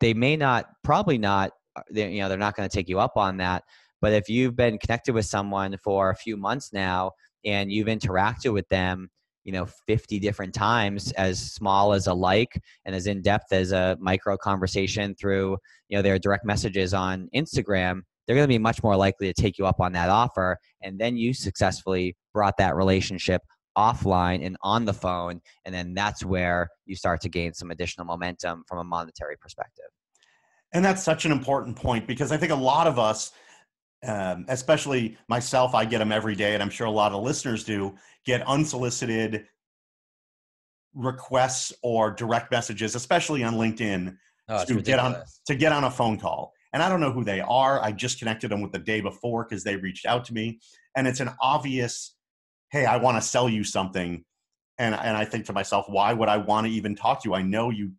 they 0.00 0.14
may 0.14 0.36
not 0.36 0.66
probably 0.82 1.18
not 1.18 1.52
uh, 1.76 1.82
you 1.90 2.20
know 2.20 2.28
they're 2.28 2.38
not 2.38 2.56
going 2.56 2.68
to 2.68 2.74
take 2.74 2.88
you 2.88 3.00
up 3.00 3.16
on 3.16 3.38
that. 3.38 3.64
But 4.00 4.12
if 4.12 4.28
you've 4.28 4.56
been 4.56 4.78
connected 4.78 5.14
with 5.14 5.24
someone 5.26 5.76
for 5.82 6.10
a 6.10 6.16
few 6.16 6.36
months 6.36 6.72
now 6.72 7.12
and 7.44 7.72
you've 7.72 7.88
interacted 7.88 8.52
with 8.52 8.68
them 8.68 9.08
you 9.44 9.52
know 9.52 9.66
50 9.86 10.18
different 10.18 10.54
times 10.54 11.12
as 11.12 11.38
small 11.52 11.92
as 11.92 12.06
a 12.06 12.14
like 12.14 12.60
and 12.84 12.94
as 12.94 13.06
in 13.06 13.22
depth 13.22 13.52
as 13.52 13.72
a 13.72 13.96
micro 14.00 14.36
conversation 14.36 15.14
through 15.14 15.56
you 15.88 15.96
know 15.96 16.02
their 16.02 16.18
direct 16.18 16.44
messages 16.44 16.94
on 16.94 17.28
instagram 17.34 18.02
they're 18.26 18.36
going 18.36 18.44
to 18.44 18.52
be 18.52 18.58
much 18.58 18.82
more 18.82 18.96
likely 18.96 19.32
to 19.32 19.42
take 19.42 19.58
you 19.58 19.66
up 19.66 19.80
on 19.80 19.92
that 19.92 20.08
offer. 20.08 20.58
And 20.82 20.98
then 20.98 21.16
you 21.16 21.34
successfully 21.34 22.16
brought 22.32 22.56
that 22.58 22.74
relationship 22.76 23.42
offline 23.76 24.44
and 24.44 24.56
on 24.62 24.84
the 24.84 24.92
phone 24.92 25.40
and 25.64 25.74
then 25.74 25.94
that's 25.94 26.24
where 26.24 26.68
you 26.86 26.94
start 26.94 27.20
to 27.20 27.28
gain 27.28 27.52
some 27.52 27.72
additional 27.72 28.06
momentum 28.06 28.62
from 28.68 28.78
a 28.78 28.84
monetary 28.84 29.36
perspective. 29.36 29.86
And 30.72 30.84
that's 30.84 31.02
such 31.02 31.24
an 31.24 31.32
important 31.32 31.74
point 31.74 32.06
because 32.06 32.30
i 32.30 32.36
think 32.36 32.52
a 32.52 32.56
lot 32.56 32.86
of 32.86 33.00
us 33.00 33.32
um, 34.04 34.44
especially 34.48 35.16
myself 35.28 35.74
i 35.74 35.84
get 35.84 35.98
them 35.98 36.12
every 36.12 36.34
day 36.34 36.54
and 36.54 36.62
i'm 36.62 36.70
sure 36.70 36.86
a 36.86 36.90
lot 36.90 37.12
of 37.12 37.22
listeners 37.22 37.64
do 37.64 37.94
get 38.24 38.46
unsolicited 38.46 39.46
requests 40.94 41.72
or 41.82 42.10
direct 42.10 42.50
messages 42.50 42.94
especially 42.94 43.42
on 43.42 43.54
linkedin 43.54 44.16
oh, 44.48 44.64
to 44.64 44.80
get 44.80 44.98
on 44.98 45.16
to 45.46 45.54
get 45.54 45.72
on 45.72 45.84
a 45.84 45.90
phone 45.90 46.18
call 46.18 46.52
and 46.72 46.82
i 46.82 46.88
don't 46.88 47.00
know 47.00 47.12
who 47.12 47.24
they 47.24 47.40
are 47.40 47.82
i 47.82 47.90
just 47.90 48.18
connected 48.18 48.50
them 48.50 48.60
with 48.60 48.72
the 48.72 48.78
day 48.78 49.00
before 49.00 49.44
because 49.44 49.64
they 49.64 49.76
reached 49.76 50.06
out 50.06 50.24
to 50.24 50.32
me 50.32 50.58
and 50.96 51.08
it's 51.08 51.20
an 51.20 51.30
obvious 51.40 52.14
hey, 52.74 52.86
I 52.86 52.96
want 52.96 53.16
to 53.16 53.22
sell 53.22 53.48
you 53.48 53.62
something. 53.62 54.24
And, 54.80 54.96
and 54.96 55.16
I 55.16 55.24
think 55.24 55.44
to 55.44 55.52
myself, 55.52 55.86
why 55.88 56.12
would 56.12 56.28
I 56.28 56.38
want 56.38 56.66
to 56.66 56.72
even 56.72 56.96
talk 56.96 57.22
to 57.22 57.28
you? 57.28 57.34
I 57.36 57.42
know 57.42 57.70
you 57.70 57.92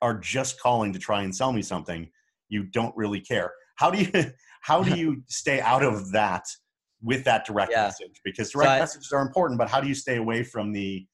are 0.00 0.14
just 0.14 0.58
calling 0.58 0.94
to 0.94 0.98
try 0.98 1.22
and 1.22 1.36
sell 1.36 1.52
me 1.52 1.60
something. 1.60 2.08
You 2.48 2.62
don't 2.62 2.96
really 2.96 3.20
care. 3.20 3.52
How 3.76 3.90
do 3.90 3.98
you 3.98 4.10
how 4.62 4.82
do 4.82 4.94
you 4.98 5.22
stay 5.28 5.60
out 5.60 5.82
of 5.82 6.12
that 6.12 6.44
with 7.02 7.24
that 7.24 7.44
direct 7.44 7.72
yeah. 7.72 7.84
message? 7.84 8.20
Because 8.24 8.50
direct 8.50 8.68
so 8.68 8.74
I, 8.74 8.78
messages 8.78 9.12
are 9.12 9.22
important, 9.22 9.58
but 9.58 9.68
how 9.68 9.80
do 9.80 9.88
you 9.88 9.94
stay 9.94 10.16
away 10.16 10.42
from 10.42 10.72
the 10.72 11.06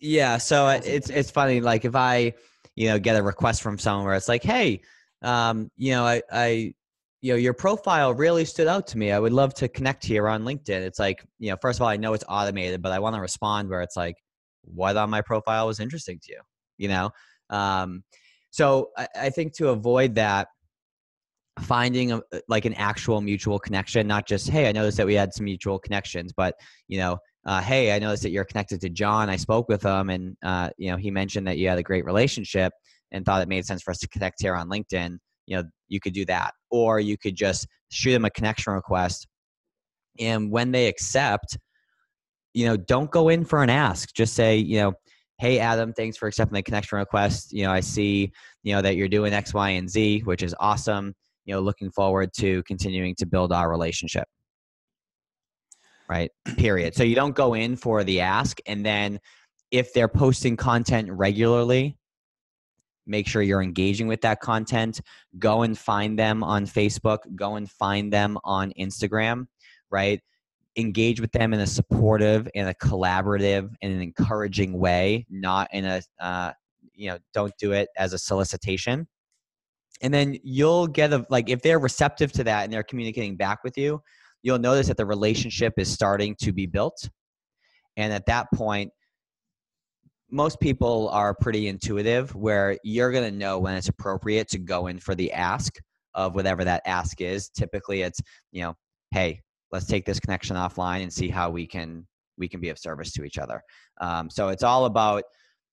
Yeah, 0.00 0.38
so 0.38 0.68
it's 0.68 1.10
it's 1.10 1.30
funny 1.30 1.60
like 1.60 1.84
if 1.84 1.94
I, 1.94 2.34
you 2.76 2.88
know, 2.88 2.98
get 2.98 3.16
a 3.16 3.22
request 3.22 3.62
from 3.62 3.78
someone 3.78 4.06
where 4.06 4.14
it's 4.14 4.28
like, 4.28 4.42
"Hey, 4.42 4.82
um, 5.22 5.70
you 5.76 5.92
know, 5.92 6.04
I 6.04 6.22
I 6.32 6.74
you 7.20 7.32
know 7.32 7.36
your 7.36 7.54
profile 7.54 8.14
really 8.14 8.44
stood 8.44 8.66
out 8.66 8.86
to 8.88 8.98
me. 8.98 9.12
I 9.12 9.18
would 9.18 9.32
love 9.32 9.54
to 9.54 9.68
connect 9.68 10.04
here 10.04 10.28
on 10.28 10.42
linkedin. 10.42 10.80
It's 10.80 10.98
like 10.98 11.24
you 11.38 11.50
know 11.50 11.56
first 11.62 11.78
of 11.78 11.82
all 11.82 11.88
i 11.88 11.96
know 11.96 12.14
it's 12.14 12.24
automated 12.28 12.82
but 12.82 12.90
i 12.90 12.98
want 12.98 13.14
to 13.14 13.20
respond 13.20 13.68
where 13.68 13.80
it's 13.80 13.96
like 13.96 14.16
what 14.64 14.96
on 14.96 15.10
my 15.10 15.20
profile 15.20 15.66
was 15.66 15.80
interesting 15.80 16.18
to 16.22 16.32
you? 16.32 16.40
You 16.78 16.88
know? 16.88 17.10
Um, 17.50 18.04
so 18.50 18.90
I, 18.96 19.08
I, 19.20 19.30
think 19.30 19.54
to 19.56 19.68
avoid 19.68 20.14
that 20.14 20.48
finding 21.60 22.12
a, 22.12 22.22
like 22.48 22.64
an 22.64 22.74
actual 22.74 23.20
mutual 23.20 23.58
connection 23.58 24.06
not 24.06 24.26
just 24.26 24.48
hey 24.48 24.68
i 24.68 24.72
noticed 24.72 24.96
that 24.96 25.06
we 25.06 25.14
had 25.14 25.34
some 25.34 25.44
mutual 25.44 25.78
connections 25.78 26.32
but 26.34 26.54
you 26.88 26.98
know 26.98 27.18
uh, 27.44 27.60
hey 27.60 27.94
i 27.94 27.98
noticed 27.98 28.22
that 28.22 28.30
you're 28.30 28.44
connected 28.44 28.80
to 28.80 28.88
john. 28.88 29.28
I 29.28 29.36
spoke 29.36 29.68
with 29.68 29.82
him 29.82 30.08
and 30.10 30.36
uh, 30.42 30.70
you 30.78 30.90
know 30.90 30.96
he 30.96 31.10
mentioned 31.10 31.46
that 31.46 31.58
you 31.58 31.68
had 31.68 31.78
a 31.78 31.82
great 31.82 32.04
relationship 32.04 32.72
and 33.10 33.24
thought 33.24 33.42
it 33.42 33.48
made 33.48 33.66
sense 33.66 33.82
for 33.82 33.90
us 33.90 33.98
to 33.98 34.08
connect 34.08 34.40
here 34.40 34.54
on 34.54 34.70
linkedin 34.70 35.18
you 35.46 35.56
know 35.56 35.64
you 35.88 36.00
could 36.00 36.14
do 36.14 36.24
that. 36.26 36.52
Or 36.70 37.00
you 37.00 37.16
could 37.16 37.36
just 37.36 37.66
shoot 37.90 38.12
them 38.12 38.24
a 38.24 38.30
connection 38.30 38.72
request 38.72 39.26
and 40.18 40.50
when 40.50 40.72
they 40.72 40.88
accept 40.88 41.58
you 42.54 42.66
know 42.66 42.76
don't 42.76 43.10
go 43.10 43.28
in 43.28 43.44
for 43.44 43.62
an 43.62 43.70
ask. 43.70 44.14
Just 44.14 44.34
say 44.34 44.56
you 44.56 44.78
know 44.78 44.92
hey 45.38 45.58
adam 45.58 45.92
thanks 45.92 46.16
for 46.16 46.26
accepting 46.28 46.54
the 46.54 46.62
connection 46.62 46.98
request. 46.98 47.52
You 47.52 47.64
know 47.64 47.72
i 47.72 47.80
see 47.80 48.32
you 48.62 48.74
know 48.74 48.82
that 48.82 48.96
you're 48.96 49.08
doing 49.08 49.32
x 49.32 49.52
y 49.54 49.70
and 49.70 49.88
z 49.88 50.20
which 50.20 50.42
is 50.42 50.54
awesome 50.60 51.14
you 51.44 51.54
know 51.54 51.60
looking 51.60 51.90
forward 51.90 52.30
to 52.32 52.62
continuing 52.64 53.14
to 53.14 53.26
build 53.26 53.52
our 53.52 53.70
relationship 53.70 54.24
right 56.08 56.30
period 56.56 56.94
so 56.94 57.02
you 57.02 57.14
don't 57.14 57.34
go 57.34 57.54
in 57.54 57.76
for 57.76 58.04
the 58.04 58.20
ask 58.20 58.58
and 58.66 58.84
then 58.84 59.18
if 59.72 59.94
they're 59.94 60.06
posting 60.06 60.54
content 60.54 61.10
regularly, 61.10 61.96
make 63.06 63.26
sure 63.26 63.42
you're 63.42 63.62
engaging 63.62 64.06
with 64.06 64.20
that 64.20 64.40
content. 64.40 65.00
Go 65.38 65.62
and 65.62 65.76
find 65.76 66.16
them 66.16 66.44
on 66.44 66.66
Facebook, 66.66 67.18
go 67.34 67.56
and 67.56 67.68
find 67.68 68.12
them 68.12 68.38
on 68.44 68.72
Instagram, 68.78 69.46
right? 69.90 70.20
Engage 70.76 71.20
with 71.20 71.32
them 71.32 71.52
in 71.52 71.60
a 71.60 71.66
supportive, 71.66 72.48
in 72.54 72.68
a 72.68 72.74
collaborative, 72.74 73.74
in 73.80 73.90
an 73.90 74.02
encouraging 74.02 74.78
way, 74.78 75.26
not 75.28 75.68
in 75.72 75.84
a, 75.86 76.02
uh, 76.20 76.52
you 76.94 77.08
know, 77.08 77.18
don't 77.34 77.52
do 77.58 77.72
it 77.72 77.88
as 77.96 78.12
a 78.12 78.18
solicitation. 78.18 79.08
And 80.00 80.12
then 80.12 80.36
you'll 80.42 80.86
get 80.86 81.12
a, 81.12 81.24
like, 81.30 81.48
if 81.48 81.62
they're 81.62 81.78
receptive 81.78 82.32
to 82.32 82.44
that 82.44 82.64
and 82.64 82.72
they're 82.72 82.82
communicating 82.82 83.36
back 83.36 83.62
with 83.62 83.76
you, 83.78 84.02
you'll 84.42 84.58
notice 84.58 84.88
that 84.88 84.96
the 84.96 85.06
relationship 85.06 85.74
is 85.76 85.90
starting 85.90 86.34
to 86.40 86.52
be 86.52 86.66
built. 86.66 87.08
And 87.96 88.12
at 88.12 88.26
that 88.26 88.48
point, 88.54 88.90
most 90.32 90.58
people 90.60 91.10
are 91.10 91.34
pretty 91.34 91.68
intuitive 91.68 92.34
where 92.34 92.78
you're 92.82 93.12
going 93.12 93.30
to 93.30 93.38
know 93.38 93.58
when 93.58 93.76
it's 93.76 93.90
appropriate 93.90 94.48
to 94.48 94.58
go 94.58 94.86
in 94.86 94.98
for 94.98 95.14
the 95.14 95.30
ask 95.32 95.76
of 96.14 96.34
whatever 96.34 96.64
that 96.64 96.82
ask 96.86 97.20
is 97.20 97.48
typically 97.50 98.02
it's 98.02 98.20
you 98.50 98.62
know 98.62 98.74
hey 99.12 99.40
let's 99.70 99.86
take 99.86 100.04
this 100.04 100.18
connection 100.18 100.56
offline 100.56 101.02
and 101.02 101.12
see 101.12 101.28
how 101.28 101.50
we 101.50 101.66
can 101.66 102.06
we 102.38 102.48
can 102.48 102.60
be 102.60 102.70
of 102.70 102.78
service 102.78 103.12
to 103.12 103.24
each 103.24 103.38
other 103.38 103.62
um, 104.00 104.28
so 104.28 104.48
it's 104.48 104.62
all 104.62 104.86
about 104.86 105.22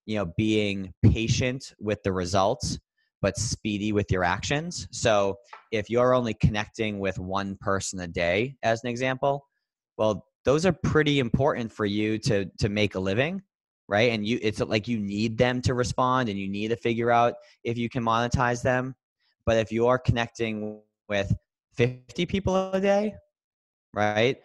you 0.06 0.16
know 0.16 0.26
being 0.38 0.92
patient 1.04 1.74
with 1.80 2.02
the 2.04 2.12
results 2.12 2.78
but 3.22 3.38
speedy 3.38 3.92
with 3.92 4.12
your 4.12 4.24
actions 4.24 4.88
so 4.92 5.36
if 5.72 5.90
you're 5.90 6.14
only 6.14 6.34
connecting 6.34 7.00
with 7.00 7.20
one 7.20 7.58
person 7.60 8.00
a 8.02 8.08
day 8.08 8.56
as 8.64 8.84
an 8.84 8.90
example 8.90 9.46
well 9.98 10.26
those 10.46 10.66
are 10.66 10.74
pretty 10.84 11.20
important 11.20 11.72
for 11.72 11.86
you 11.86 12.18
to 12.18 12.46
to 12.60 12.70
make 12.70 12.96
a 12.96 13.00
living 13.00 13.42
right? 13.90 14.12
And 14.12 14.26
you 14.26 14.40
it's 14.42 14.62
like 14.62 14.88
you 14.88 15.00
need 15.00 15.38
them 15.38 15.62
to 15.64 15.74
respond 15.74 16.30
and 16.30 16.40
you 16.40 16.48
need 16.48 16.70
to 16.70 16.78
figure 16.78 17.12
out 17.12 17.34
if 17.64 17.78
you 17.78 17.90
can 17.90 18.04
monetize 18.04 18.62
them. 18.62 18.96
But 19.46 19.58
if 19.58 19.72
you 19.72 19.88
are 19.88 19.98
connecting 19.98 20.80
with 21.10 21.36
50 21.74 22.26
people 22.28 22.72
a 22.72 22.80
day, 22.80 23.16
right? 23.94 24.38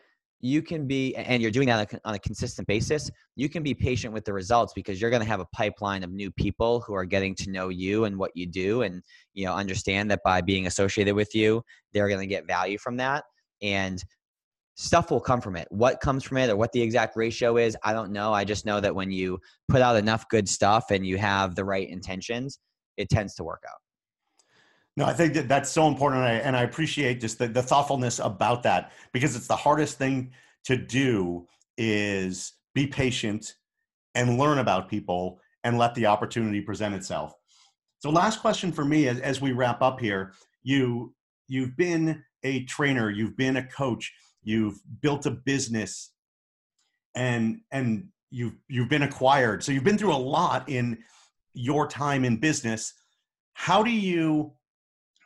You 0.47 0.61
can 0.61 0.87
be, 0.87 1.17
and 1.17 1.41
you're 1.41 1.51
doing 1.51 1.69
that 1.69 1.91
on 2.05 2.15
a 2.15 2.19
consistent 2.19 2.69
basis. 2.69 3.11
You 3.35 3.49
can 3.49 3.63
be 3.63 3.73
patient 3.73 4.13
with 4.13 4.27
the 4.27 4.35
results 4.35 4.75
because 4.75 5.01
you're 5.01 5.09
going 5.09 5.23
to 5.23 5.29
have 5.29 5.41
a 5.41 5.47
pipeline 5.55 6.05
of 6.05 6.13
new 6.13 6.31
people 6.31 6.81
who 6.81 6.93
are 6.93 7.07
getting 7.07 7.35
to 7.37 7.51
know 7.51 7.71
you 7.71 8.05
and 8.05 8.19
what 8.19 8.31
you 8.35 8.47
do, 8.47 8.83
and 8.83 9.03
you 9.33 9.47
know 9.47 9.55
understand 9.55 10.11
that 10.11 10.21
by 10.23 10.43
being 10.43 10.67
associated 10.67 11.15
with 11.15 11.35
you, 11.35 11.63
they're 11.95 12.09
going 12.09 12.21
to 12.21 12.27
get 12.27 12.47
value 12.47 12.77
from 12.77 12.99
that. 12.99 13.25
And 13.63 14.05
stuff 14.75 15.11
will 15.11 15.19
come 15.19 15.41
from 15.41 15.57
it. 15.57 15.67
What 15.71 16.03
comes 16.03 16.25
from 16.25 16.37
it 16.37 16.51
or 16.51 16.57
what 16.57 16.73
the 16.73 16.83
exact 16.83 17.17
ratio 17.17 17.57
is, 17.57 17.75
I 17.83 17.95
don't 17.95 18.13
know. 18.13 18.35
I 18.35 18.45
just 18.45 18.67
know 18.67 18.81
that 18.81 18.95
when 18.95 19.11
you 19.11 19.39
put 19.69 19.81
out 19.81 19.97
enough 19.97 20.29
good 20.29 20.47
stuff 20.47 20.91
and 20.91 21.07
you 21.07 21.17
have 21.17 21.55
the 21.55 21.65
right 21.65 21.89
intentions, 21.89 22.59
it 22.99 23.09
tends 23.09 23.35
to 23.37 23.45
work 23.45 23.63
out. 23.67 23.79
No, 24.97 25.05
I 25.05 25.13
think 25.13 25.35
that 25.35 25.49
that's 25.49 25.71
so 25.71 25.89
important. 25.89 26.23
And 26.23 26.29
I, 26.29 26.35
and 26.35 26.57
I 26.57 26.63
appreciate 26.63 27.21
just 27.21 27.39
the, 27.39 27.49
the 27.49 27.63
thoughtfulness 27.63 28.21
about 28.21 28.63
that 28.63 28.93
because 29.13 29.35
it's 29.35 29.49
the 29.49 29.57
hardest 29.57 29.99
thing 29.99 30.31
to 30.65 30.77
do 30.77 31.47
is 31.77 32.53
be 32.75 32.87
patient 32.87 33.55
and 34.15 34.39
learn 34.39 34.59
about 34.59 34.89
people 34.89 35.41
and 35.65 35.79
let 35.79 35.95
the 35.95 36.07
opportunity 36.07 36.61
present 36.61 36.95
itself. 36.95 37.35
So 37.99 38.11
last 38.11 38.41
question 38.41 38.71
for 38.71 38.85
me 38.85 39.09
as, 39.09 39.19
as 39.21 39.41
we 39.41 39.53
wrap 39.53 39.83
up 39.83 39.99
here, 39.99 40.35
you, 40.63 41.15
you've 41.49 41.77
been 41.77 42.23
a 42.45 42.65
trainer, 42.65 43.11
you've 43.11 43.37
been 43.37 43.57
a 43.57 43.67
coach, 43.67 44.13
you've 44.45 44.79
built 45.01 45.27
a 45.27 45.31
business 45.31 46.13
and 47.15 47.61
and 47.71 48.09
you've 48.31 48.55
you've 48.69 48.89
been 48.89 49.03
acquired 49.03 49.63
so 49.63 49.73
you've 49.73 49.85
been 49.85 49.99
through 49.99 50.15
a 50.15 50.17
lot 50.17 50.69
in 50.69 50.99
your 51.55 51.87
time 51.87 52.25
in 52.25 52.37
business 52.37 52.93
how 53.55 53.83
do 53.83 53.91
you 53.91 54.53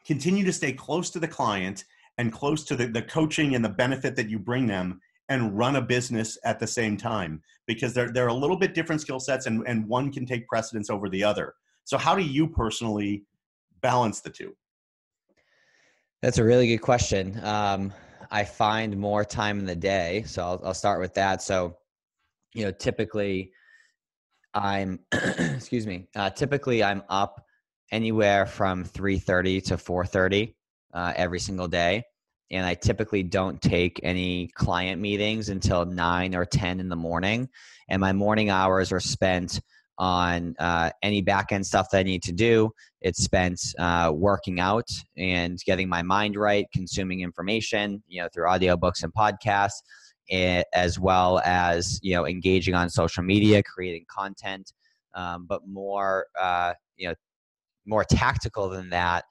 continue 0.08 0.44
to 0.44 0.52
stay 0.52 0.72
close 0.72 1.10
to 1.10 1.20
the 1.20 1.28
client 1.28 1.84
and 2.16 2.32
close 2.32 2.64
to 2.64 2.74
the, 2.74 2.86
the 2.86 3.02
coaching 3.02 3.54
and 3.54 3.64
the 3.64 3.68
benefit 3.68 4.16
that 4.16 4.28
you 4.28 4.38
bring 4.38 4.66
them 4.66 5.00
and 5.28 5.56
run 5.56 5.76
a 5.76 5.82
business 5.82 6.36
at 6.44 6.58
the 6.58 6.66
same 6.66 6.96
time 6.96 7.40
because 7.66 7.94
they're, 7.94 8.10
they're 8.10 8.28
a 8.28 8.34
little 8.34 8.56
bit 8.56 8.74
different 8.74 9.00
skill 9.00 9.20
sets 9.20 9.46
and, 9.46 9.62
and 9.68 9.86
one 9.86 10.10
can 10.10 10.26
take 10.26 10.48
precedence 10.48 10.90
over 10.90 11.08
the 11.08 11.22
other 11.22 11.54
so 11.84 11.96
how 11.96 12.14
do 12.16 12.22
you 12.22 12.48
personally 12.48 13.22
balance 13.82 14.20
the 14.20 14.30
two 14.30 14.56
that's 16.22 16.38
a 16.38 16.44
really 16.44 16.66
good 16.66 16.82
question 16.82 17.38
um, 17.44 17.92
I 18.30 18.44
find 18.44 18.96
more 18.96 19.24
time 19.24 19.58
in 19.58 19.64
the 19.64 19.76
day. 19.76 20.24
So 20.26 20.42
I'll, 20.42 20.60
I'll 20.64 20.74
start 20.74 21.00
with 21.00 21.14
that. 21.14 21.42
So, 21.42 21.76
you 22.54 22.64
know, 22.64 22.70
typically 22.70 23.52
I'm, 24.54 25.00
excuse 25.12 25.86
me, 25.86 26.08
uh, 26.14 26.30
typically 26.30 26.82
I'm 26.82 27.02
up 27.08 27.44
anywhere 27.90 28.46
from 28.46 28.84
3.30 28.84 29.64
to 29.64 29.76
4.30 29.76 30.54
uh, 30.94 31.12
every 31.16 31.40
single 31.40 31.68
day. 31.68 32.04
And 32.50 32.64
I 32.64 32.74
typically 32.74 33.22
don't 33.22 33.60
take 33.60 34.00
any 34.02 34.48
client 34.54 35.00
meetings 35.02 35.50
until 35.50 35.84
9 35.84 36.34
or 36.34 36.46
10 36.46 36.80
in 36.80 36.88
the 36.88 36.96
morning. 36.96 37.48
And 37.88 38.00
my 38.00 38.12
morning 38.12 38.50
hours 38.50 38.92
are 38.92 39.00
spent– 39.00 39.60
on 39.98 40.54
uh, 40.58 40.90
any 41.02 41.20
back 41.20 41.52
end 41.52 41.66
stuff 41.66 41.88
that 41.90 41.98
I 41.98 42.02
need 42.04 42.22
to 42.22 42.32
do. 42.32 42.70
It's 43.00 43.22
spent 43.22 43.60
uh, 43.78 44.12
working 44.14 44.60
out 44.60 44.88
and 45.16 45.58
getting 45.66 45.88
my 45.88 46.02
mind 46.02 46.36
right, 46.36 46.66
consuming 46.72 47.20
information, 47.20 48.02
you 48.06 48.22
know, 48.22 48.28
through 48.32 48.46
audiobooks 48.46 49.02
and 49.02 49.12
podcasts, 49.12 49.82
as 50.72 50.98
well 50.98 51.40
as 51.44 51.98
you 52.02 52.14
know, 52.14 52.26
engaging 52.26 52.74
on 52.74 52.88
social 52.90 53.22
media, 53.22 53.62
creating 53.62 54.04
content. 54.08 54.72
Um, 55.14 55.46
but 55.48 55.66
more, 55.66 56.26
uh, 56.40 56.74
you 56.96 57.08
know, 57.08 57.14
more 57.88 58.04
tactical 58.04 58.68
than 58.68 58.90
that, 58.90 59.24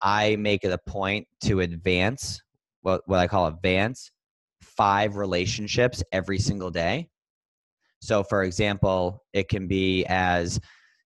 I 0.00 0.36
make 0.36 0.64
it 0.64 0.72
a 0.72 0.78
point 0.78 1.26
to 1.44 1.60
advance 1.60 2.40
what 2.82 3.02
what 3.06 3.18
I 3.18 3.26
call 3.26 3.46
advance 3.46 4.12
five 4.60 5.16
relationships 5.16 6.02
every 6.12 6.38
single 6.38 6.70
day 6.70 7.08
so, 8.04 8.22
for 8.22 8.42
example, 8.42 9.24
it 9.32 9.48
can 9.48 9.66
be 9.66 10.04
as, 10.04 10.60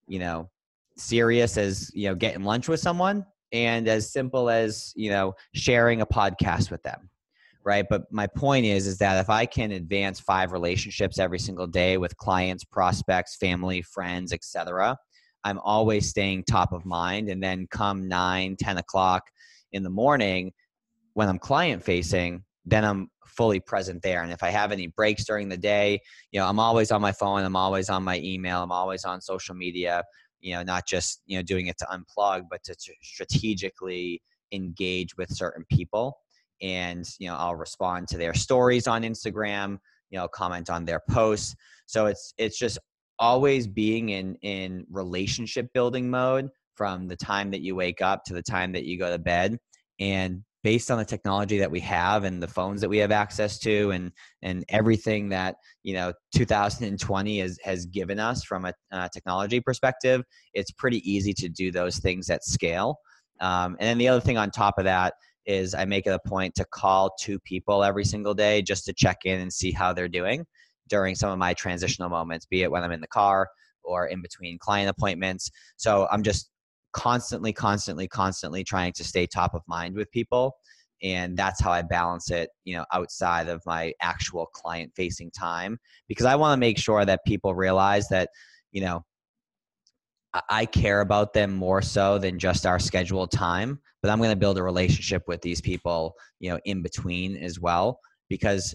you 0.09 0.19
know, 0.19 0.51
serious 0.97 1.57
as, 1.57 1.93
you 1.95 2.09
know, 2.09 2.17
getting 2.17 2.43
lunch 2.43 2.67
with 2.67 2.81
someone 2.81 3.25
and 3.53 3.87
as 3.87 4.13
simple 4.13 4.51
as, 4.51 4.93
you 4.97 5.11
know, 5.11 5.35
sharing 5.55 6.01
a 6.01 6.07
podcast 6.07 6.73
with 6.73 6.83
them. 6.83 7.09
Right. 7.65 7.87
But 7.89 8.03
my 8.11 8.27
point 8.27 8.67
is, 8.67 8.89
is 8.89 8.99
that 8.99 9.21
if 9.21 9.31
I 9.31 9.47
can 9.47 9.71
advance 9.71 10.19
five 10.19 10.51
relationships 10.51 11.21
every 11.21 11.39
single 11.39 11.69
day 11.69 11.99
with 11.99 12.17
clients, 12.17 12.65
prospects, 12.65 13.37
family, 13.37 13.81
friends, 13.83 14.33
etc., 14.33 14.97
I'm 15.49 15.59
always 15.61 16.09
staying 16.09 16.45
top 16.45 16.73
of 16.73 16.85
mind. 16.85 17.29
And 17.29 17.43
then 17.43 17.67
come 17.71 18.07
nine, 18.09 18.57
10 18.57 18.79
o'clock 18.79 19.23
in 19.73 19.83
the 19.83 19.91
morning, 19.91 20.53
when 21.15 21.29
I'm 21.29 21.39
client 21.39 21.83
facing, 21.83 22.45
then 22.65 22.85
I'm 22.85 23.11
fully 23.27 23.61
present 23.61 24.03
there. 24.03 24.23
And 24.23 24.33
if 24.33 24.43
I 24.43 24.51
have 24.51 24.73
any 24.73 24.89
breaks 24.89 25.25
during 25.25 25.49
the 25.49 25.57
day, 25.57 26.01
you 26.33 26.41
know, 26.41 26.47
I'm 26.47 26.61
always 26.61 26.91
on 26.91 27.01
my 27.01 27.13
phone, 27.13 27.43
I'm 27.43 27.57
always 27.57 27.89
on 27.89 28.05
my 28.05 28.19
email, 28.19 28.63
I'm 28.63 28.73
always 28.73 29.05
on 29.05 29.21
social 29.21 29.55
media, 29.55 30.05
you 30.41 30.55
know, 30.55 30.63
not 30.63 30.87
just, 30.87 31.23
you 31.27 31.39
know, 31.39 31.43
doing 31.43 31.67
it 31.67 31.79
to 31.79 31.87
unplug, 31.87 32.43
but 32.51 32.63
to 32.65 32.77
strategically 33.03 34.23
engage 34.53 35.17
with 35.17 35.31
certain 35.31 35.65
people. 35.71 36.19
And, 36.61 37.09
you 37.19 37.29
know, 37.29 37.37
I'll 37.37 37.57
respond 37.57 38.09
to 38.09 38.19
their 38.19 38.35
stories 38.35 38.87
on 38.87 39.03
Instagram, 39.03 39.79
you 40.11 40.19
know, 40.19 40.29
comment 40.29 40.71
on 40.71 40.85
their 40.85 41.01
posts. 41.09 41.55
So 41.87 42.07
it's 42.07 42.35
it's 42.39 42.59
just 42.59 42.79
always 43.19 43.67
being 43.67 44.11
in 44.11 44.37
in 44.43 44.87
relationship 44.91 45.73
building 45.73 46.11
mode 46.11 46.49
from 46.75 47.09
the 47.09 47.17
time 47.17 47.51
that 47.51 47.61
you 47.61 47.75
wake 47.75 48.01
up 48.01 48.25
to 48.25 48.35
the 48.35 48.43
time 48.43 48.73
that 48.73 48.85
you 48.85 48.99
go 48.99 49.11
to 49.11 49.19
bed. 49.19 49.59
And 49.99 50.45
based 50.63 50.91
on 50.91 50.99
the 50.99 51.05
technology 51.05 51.59
that 51.59 51.71
we 51.71 51.81
have 51.81 52.25
and 52.25 52.43
the 52.43 52.49
phones 52.49 52.81
that 52.81 52.89
we 52.89 52.99
have 52.99 53.13
access 53.13 53.59
to 53.59 53.91
and 53.91 54.13
and 54.43 54.65
everything 54.69 55.29
that 55.29 55.57
you 55.83 55.95
know 55.95 56.13
2020 56.35 57.39
has 57.39 57.59
has 57.63 57.87
given 57.87 58.19
us 58.19 58.45
from 58.45 58.65
a 58.65 58.73
uh, 58.93 59.09
technology 59.13 59.61
perspective 59.61 60.23
it's 60.55 60.71
pretty 60.73 60.99
easy 61.11 61.33
to 61.33 61.49
do 61.49 61.71
those 61.71 61.99
things 61.99 62.31
at 62.31 62.45
scale. 62.45 62.99
Um, 63.41 63.77
and 63.79 63.89
then 63.89 63.99
the 63.99 64.09
other 64.09 64.21
thing 64.21 64.37
on 64.37 64.51
top 64.51 64.79
of 64.79 64.85
that 64.85 65.15
is 65.47 65.75
i 65.75 65.85
make 65.85 66.07
it 66.07 66.11
a 66.11 66.29
point 66.29 66.55
to 66.57 66.65
call 66.67 67.15
two 67.21 67.39
people 67.41 67.83
every 67.85 68.05
single 68.05 68.35
day 68.35 68.61
just 68.61 68.85
to 68.85 68.93
check 68.93 69.19
in 69.25 69.41
and 69.41 69.53
see 69.53 69.73
how 69.73 69.93
they're 69.93 70.09
doing 70.09 70.45
during 70.89 71.15
some 71.15 71.31
of 71.31 71.39
my 71.39 71.55
transitional 71.55 72.09
moments 72.09 72.47
be 72.47 72.63
it 72.63 72.71
when 72.71 72.83
i'm 72.83 72.93
in 72.93 73.01
the 73.01 73.07
car 73.07 73.49
or 73.85 74.07
in 74.07 74.21
between 74.21 74.59
client 74.59 74.91
appointments. 74.91 75.51
So 75.77 76.09
i'm 76.11 76.23
just 76.23 76.51
constantly, 76.93 77.53
constantly, 77.53 78.09
constantly 78.09 78.65
trying 78.65 78.93
to 78.93 79.05
stay 79.05 79.27
top 79.27 79.55
of 79.55 79.63
mind 79.67 79.95
with 79.95 80.11
people. 80.11 80.57
And 81.03 81.37
that's 81.37 81.63
how 81.63 81.71
I 81.71 81.83
balance 81.83 82.31
it, 82.31 82.51
you 82.65 82.77
know, 82.77 82.85
outside 82.93 83.49
of 83.49 83.63
my 83.67 83.93
actual 84.01 84.47
client 84.47 84.93
facing 84.97 85.31
time. 85.31 85.79
Because 86.09 86.27
I 86.27 86.35
want 86.35 86.57
to 86.57 86.61
make 86.61 86.79
sure 86.79 87.05
that 87.05 87.25
people 87.25 87.55
realize 87.55 88.09
that, 88.09 88.31
you 88.73 88.81
know, 88.81 89.05
I 90.51 90.67
care 90.67 91.01
about 91.01 91.33
them 91.33 91.55
more 91.55 91.83
so 91.83 92.19
than 92.19 92.39
just 92.39 92.67
our 92.67 92.79
scheduled 92.79 93.31
time, 93.31 93.81
but 94.03 94.11
I'm 94.11 94.19
going 94.19 94.31
to 94.31 94.37
build 94.37 94.59
a 94.59 94.63
relationship 94.63 95.23
with 95.27 95.41
these 95.41 95.61
people, 95.61 96.15
you 96.39 96.51
know, 96.51 96.59
in 96.65 96.83
between 96.83 97.37
as 97.37 97.59
well. 97.61 98.01
Because, 98.29 98.75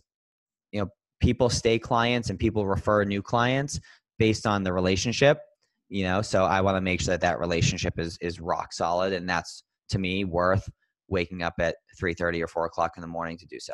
people 1.24 1.50
stay 1.50 1.80
clients 1.80 2.30
and 2.30 2.38
people 2.38 2.68
refer 2.68 3.06
new 3.06 3.22
clients 3.22 3.80
based 4.20 4.46
on 4.46 4.62
the 4.62 4.74
relationship 4.74 5.40
you 5.88 6.04
know 6.04 6.22
so 6.22 6.44
i 6.44 6.60
want 6.60 6.76
to 6.76 6.82
make 6.82 7.00
sure 7.00 7.14
that 7.14 7.22
that 7.22 7.40
relationship 7.40 7.98
is 7.98 8.18
is 8.20 8.42
rock 8.42 8.74
solid 8.74 9.14
and 9.14 9.28
that's 9.28 9.64
to 9.88 10.00
me 10.00 10.26
worth 10.26 10.70
waking 11.08 11.42
up 11.42 11.54
at 11.60 11.76
3.30 11.98 12.44
or 12.44 12.48
4 12.48 12.66
o'clock 12.66 12.92
in 12.98 13.02
the 13.02 13.08
morning 13.08 13.38
to 13.38 13.46
do 13.46 13.58
so 13.60 13.74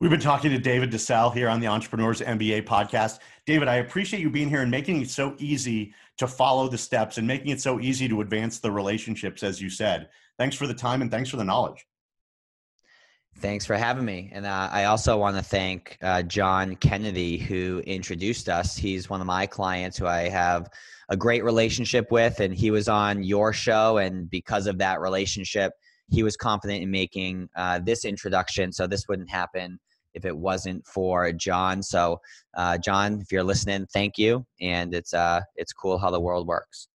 We've 0.00 0.10
been 0.10 0.18
talking 0.18 0.50
to 0.50 0.58
David 0.58 0.90
DeCelle 0.90 1.34
here 1.34 1.50
on 1.50 1.60
the 1.60 1.66
Entrepreneurs 1.66 2.22
MBA 2.22 2.64
podcast. 2.64 3.18
David, 3.44 3.68
I 3.68 3.76
appreciate 3.76 4.20
you 4.20 4.30
being 4.30 4.48
here 4.48 4.62
and 4.62 4.70
making 4.70 5.02
it 5.02 5.10
so 5.10 5.34
easy 5.36 5.92
to 6.16 6.26
follow 6.26 6.68
the 6.68 6.78
steps 6.78 7.18
and 7.18 7.26
making 7.26 7.48
it 7.48 7.60
so 7.60 7.78
easy 7.80 8.08
to 8.08 8.22
advance 8.22 8.60
the 8.60 8.70
relationships, 8.70 9.42
as 9.42 9.60
you 9.60 9.68
said. 9.68 10.08
Thanks 10.38 10.56
for 10.56 10.66
the 10.66 10.72
time 10.72 11.02
and 11.02 11.10
thanks 11.10 11.28
for 11.28 11.36
the 11.36 11.44
knowledge. 11.44 11.86
Thanks 13.40 13.64
for 13.64 13.74
having 13.74 14.04
me. 14.04 14.28
And 14.32 14.44
uh, 14.44 14.68
I 14.70 14.84
also 14.84 15.16
want 15.16 15.36
to 15.36 15.42
thank 15.42 15.96
uh, 16.02 16.22
John 16.22 16.76
Kennedy, 16.76 17.38
who 17.38 17.82
introduced 17.86 18.50
us. 18.50 18.76
He's 18.76 19.08
one 19.08 19.22
of 19.22 19.26
my 19.26 19.46
clients 19.46 19.96
who 19.96 20.06
I 20.06 20.28
have 20.28 20.68
a 21.08 21.16
great 21.16 21.42
relationship 21.42 22.10
with, 22.10 22.40
and 22.40 22.54
he 22.54 22.70
was 22.70 22.86
on 22.86 23.22
your 23.22 23.54
show. 23.54 23.96
And 23.96 24.28
because 24.28 24.66
of 24.66 24.76
that 24.78 25.00
relationship, 25.00 25.72
he 26.10 26.22
was 26.22 26.36
confident 26.36 26.82
in 26.82 26.90
making 26.90 27.48
uh, 27.56 27.78
this 27.78 28.04
introduction. 28.04 28.72
So 28.72 28.86
this 28.86 29.08
wouldn't 29.08 29.30
happen 29.30 29.80
if 30.12 30.26
it 30.26 30.36
wasn't 30.36 30.86
for 30.86 31.32
John. 31.32 31.82
So, 31.82 32.20
uh, 32.58 32.76
John, 32.76 33.20
if 33.22 33.32
you're 33.32 33.42
listening, 33.42 33.86
thank 33.92 34.18
you. 34.18 34.44
And 34.60 34.94
it's 34.94 35.14
uh, 35.14 35.40
it's 35.56 35.72
cool 35.72 35.96
how 35.96 36.10
the 36.10 36.20
world 36.20 36.46
works. 36.46 36.88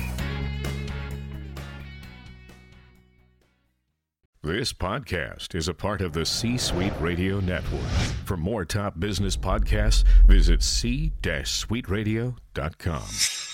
This 4.43 4.73
podcast 4.73 5.53
is 5.53 5.67
a 5.67 5.73
part 5.73 6.01
of 6.01 6.13
the 6.13 6.25
C 6.25 6.57
Suite 6.57 6.99
Radio 6.99 7.39
Network. 7.41 7.85
For 8.25 8.37
more 8.37 8.65
top 8.65 8.99
business 8.99 9.37
podcasts, 9.37 10.03
visit 10.25 10.63
c-suiteradio.com. 10.63 13.50